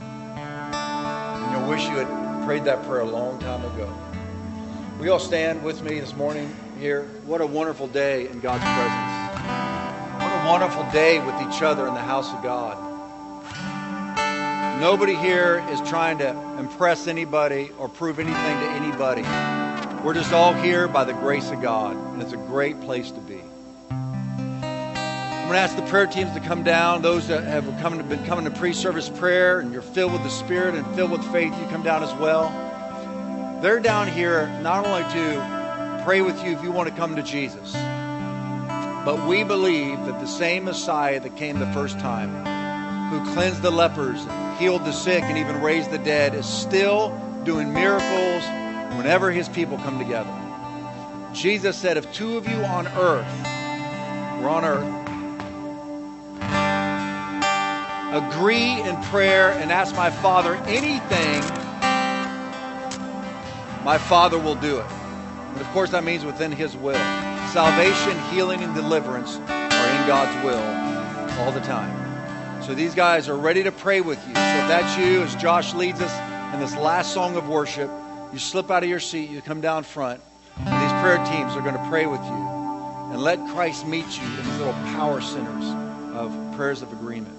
And 0.00 1.52
you'll 1.52 1.68
wish 1.68 1.82
you 1.84 1.96
had 1.96 2.44
prayed 2.46 2.64
that 2.64 2.84
prayer 2.84 3.00
a 3.00 3.10
long 3.10 3.40
time 3.40 3.64
ago. 3.64 3.92
We 5.00 5.08
all 5.08 5.18
stand 5.18 5.62
with 5.62 5.82
me 5.82 5.98
this 5.98 6.14
morning 6.14 6.54
here. 6.78 7.02
What 7.24 7.40
a 7.40 7.46
wonderful 7.46 7.88
day 7.88 8.28
in 8.28 8.40
God's 8.40 8.62
presence. 8.62 9.16
What 10.22 10.32
a 10.32 10.48
wonderful 10.48 10.90
day 10.92 11.18
with 11.18 11.34
each 11.42 11.62
other 11.62 11.88
in 11.88 11.94
the 11.94 12.00
house 12.00 12.32
of 12.32 12.42
God. 12.42 12.85
Nobody 14.80 15.14
here 15.14 15.64
is 15.70 15.80
trying 15.88 16.18
to 16.18 16.28
impress 16.58 17.06
anybody 17.06 17.70
or 17.78 17.88
prove 17.88 18.18
anything 18.18 18.34
to 18.34 18.66
anybody. 18.72 19.22
We're 20.04 20.12
just 20.12 20.34
all 20.34 20.52
here 20.52 20.86
by 20.86 21.04
the 21.04 21.14
grace 21.14 21.50
of 21.50 21.62
God, 21.62 21.96
and 21.96 22.20
it's 22.20 22.34
a 22.34 22.36
great 22.36 22.78
place 22.82 23.10
to 23.10 23.20
be. 23.20 23.40
I'm 23.90 25.48
going 25.48 25.54
to 25.54 25.58
ask 25.58 25.76
the 25.76 25.82
prayer 25.86 26.06
teams 26.06 26.30
to 26.32 26.40
come 26.40 26.62
down. 26.62 27.00
Those 27.00 27.26
that 27.28 27.44
have 27.44 27.64
come 27.80 27.96
to, 27.96 28.04
been 28.04 28.24
coming 28.26 28.44
to 28.44 28.50
pre-service 28.50 29.08
prayer 29.08 29.60
and 29.60 29.72
you're 29.72 29.80
filled 29.80 30.12
with 30.12 30.22
the 30.24 30.28
Spirit 30.28 30.74
and 30.74 30.86
filled 30.94 31.10
with 31.10 31.24
faith, 31.32 31.58
you 31.58 31.66
come 31.68 31.82
down 31.82 32.02
as 32.02 32.12
well. 32.20 32.50
They're 33.62 33.80
down 33.80 34.08
here 34.08 34.46
not 34.60 34.86
only 34.86 35.04
to 35.14 36.02
pray 36.04 36.20
with 36.20 36.36
you 36.44 36.52
if 36.52 36.62
you 36.62 36.70
want 36.70 36.90
to 36.90 36.94
come 36.94 37.16
to 37.16 37.22
Jesus, 37.22 37.72
but 39.06 39.26
we 39.26 39.42
believe 39.42 40.04
that 40.04 40.20
the 40.20 40.26
same 40.26 40.64
Messiah 40.64 41.18
that 41.18 41.34
came 41.36 41.58
the 41.60 41.72
first 41.72 41.98
time, 41.98 42.28
who 43.10 43.32
cleansed 43.32 43.62
the 43.62 43.70
lepers, 43.70 44.26
healed 44.58 44.84
the 44.84 44.92
sick, 44.92 45.22
and 45.24 45.38
even 45.38 45.60
raised 45.62 45.90
the 45.90 45.98
dead, 45.98 46.34
is 46.34 46.46
still 46.46 47.10
doing 47.44 47.72
miracles 47.72 48.42
whenever 48.96 49.30
his 49.30 49.48
people 49.48 49.76
come 49.78 49.98
together. 49.98 50.32
Jesus 51.32 51.76
said, 51.76 51.96
if 51.96 52.12
two 52.12 52.36
of 52.36 52.48
you 52.48 52.56
on 52.64 52.86
earth, 52.88 53.26
we're 54.40 54.48
on 54.48 54.64
earth, 54.64 55.02
agree 58.12 58.80
in 58.80 58.96
prayer 59.04 59.52
and 59.52 59.70
ask 59.70 59.94
my 59.94 60.10
Father 60.10 60.54
anything, 60.66 61.42
my 63.84 63.98
Father 63.98 64.38
will 64.38 64.54
do 64.54 64.78
it. 64.78 64.86
And 65.52 65.60
of 65.60 65.66
course, 65.68 65.90
that 65.90 66.04
means 66.04 66.24
within 66.24 66.52
His 66.52 66.76
will. 66.76 66.94
Salvation, 67.52 68.18
healing, 68.30 68.62
and 68.62 68.74
deliverance 68.74 69.36
are 69.36 70.00
in 70.00 70.06
God's 70.06 70.44
will 70.44 71.40
all 71.40 71.52
the 71.52 71.60
time. 71.60 72.05
So 72.66 72.74
these 72.74 72.96
guys 72.96 73.28
are 73.28 73.36
ready 73.36 73.62
to 73.62 73.70
pray 73.70 74.00
with 74.00 74.18
you. 74.26 74.34
So 74.34 74.40
if 74.40 74.68
that's 74.68 74.98
you, 74.98 75.22
as 75.22 75.36
Josh 75.36 75.72
leads 75.72 76.00
us 76.00 76.52
in 76.52 76.58
this 76.58 76.74
last 76.74 77.14
song 77.14 77.36
of 77.36 77.48
worship, 77.48 77.88
you 78.32 78.40
slip 78.40 78.72
out 78.72 78.82
of 78.82 78.88
your 78.88 78.98
seat, 78.98 79.30
you 79.30 79.40
come 79.40 79.60
down 79.60 79.84
front, 79.84 80.20
and 80.56 80.66
these 80.66 81.00
prayer 81.00 81.18
teams 81.26 81.54
are 81.54 81.60
going 81.60 81.76
to 81.76 81.88
pray 81.88 82.06
with 82.06 82.20
you. 82.24 82.32
And 83.12 83.22
let 83.22 83.38
Christ 83.50 83.86
meet 83.86 84.06
you 84.18 84.24
in 84.24 84.36
these 84.36 84.58
little 84.58 84.72
power 84.96 85.20
centers 85.20 85.64
of 86.16 86.56
prayers 86.56 86.82
of 86.82 86.92
agreement. 86.92 87.38